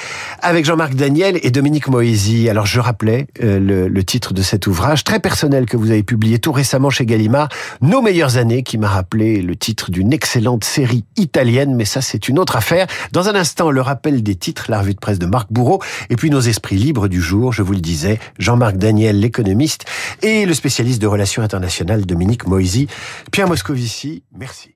avec 0.42 0.66
Jean-Marc 0.66 0.94
Daniel 0.96 1.40
et 1.42 1.52
Dominique 1.52 1.88
Moisy. 1.88 2.50
Alors 2.50 2.66
je 2.66 2.80
rappelais 2.80 3.28
euh, 3.44 3.60
le, 3.60 4.04
titre 4.04 4.34
de 4.34 4.42
cet 4.42 4.68
ouvrage 4.68 5.04
très 5.04 5.20
personnel 5.20 5.66
que 5.66 5.78
vous 5.78 5.92
avez 5.92 6.04
publié 6.04 6.40
tout 6.40 6.52
récemment 6.52 6.90
chez 6.90 7.06
Gallimard, 7.06 7.50
Nos 7.82 8.02
meilleures 8.02 8.38
années, 8.38 8.64
qui 8.64 8.78
m'a 8.78 8.88
rappelé 8.88 9.42
le 9.42 9.56
titre 9.56 9.92
d'une 9.92 10.14
excellente 10.14 10.64
série 10.64 11.04
italienne, 11.18 11.76
mais 11.76 11.86
ça 11.86 12.02
c'est 12.02 12.30
une 12.30 12.40
autre 12.40 12.56
affaire. 12.56 12.88
Dans 13.12 13.30
un 13.30 13.36
instant, 13.36 13.72
le 13.72 13.82
rappel 13.82 14.24
des 14.24 14.36
titres, 14.36 14.66
la 14.70 14.80
revue 14.80 14.94
de 14.94 15.00
presse 15.00 15.20
de 15.20 15.26
Marc 15.26 15.52
Bourreau, 15.52 15.82
et 16.10 16.16
puis 16.16 16.30
nos 16.30 16.42
esprits 16.42 16.78
libres 16.78 17.08
du 17.08 17.22
jour, 17.22 17.54
je 17.54 17.62
vous 17.62 17.74
le 17.74 17.82
disais, 17.82 18.20
Jean-Marc 18.38 18.78
Daniel, 18.78 19.20
l'économiste, 19.20 19.86
et 20.22 20.46
le 20.46 20.54
spécialiste 20.54 21.02
de 21.02 21.08
relations 21.08 21.44
internationales 21.44 22.06
Dominique 22.06 22.48
Moisy. 22.48 22.88
Pierre 23.32 23.48
Moscovici, 23.48 24.19
merci. 24.32 24.76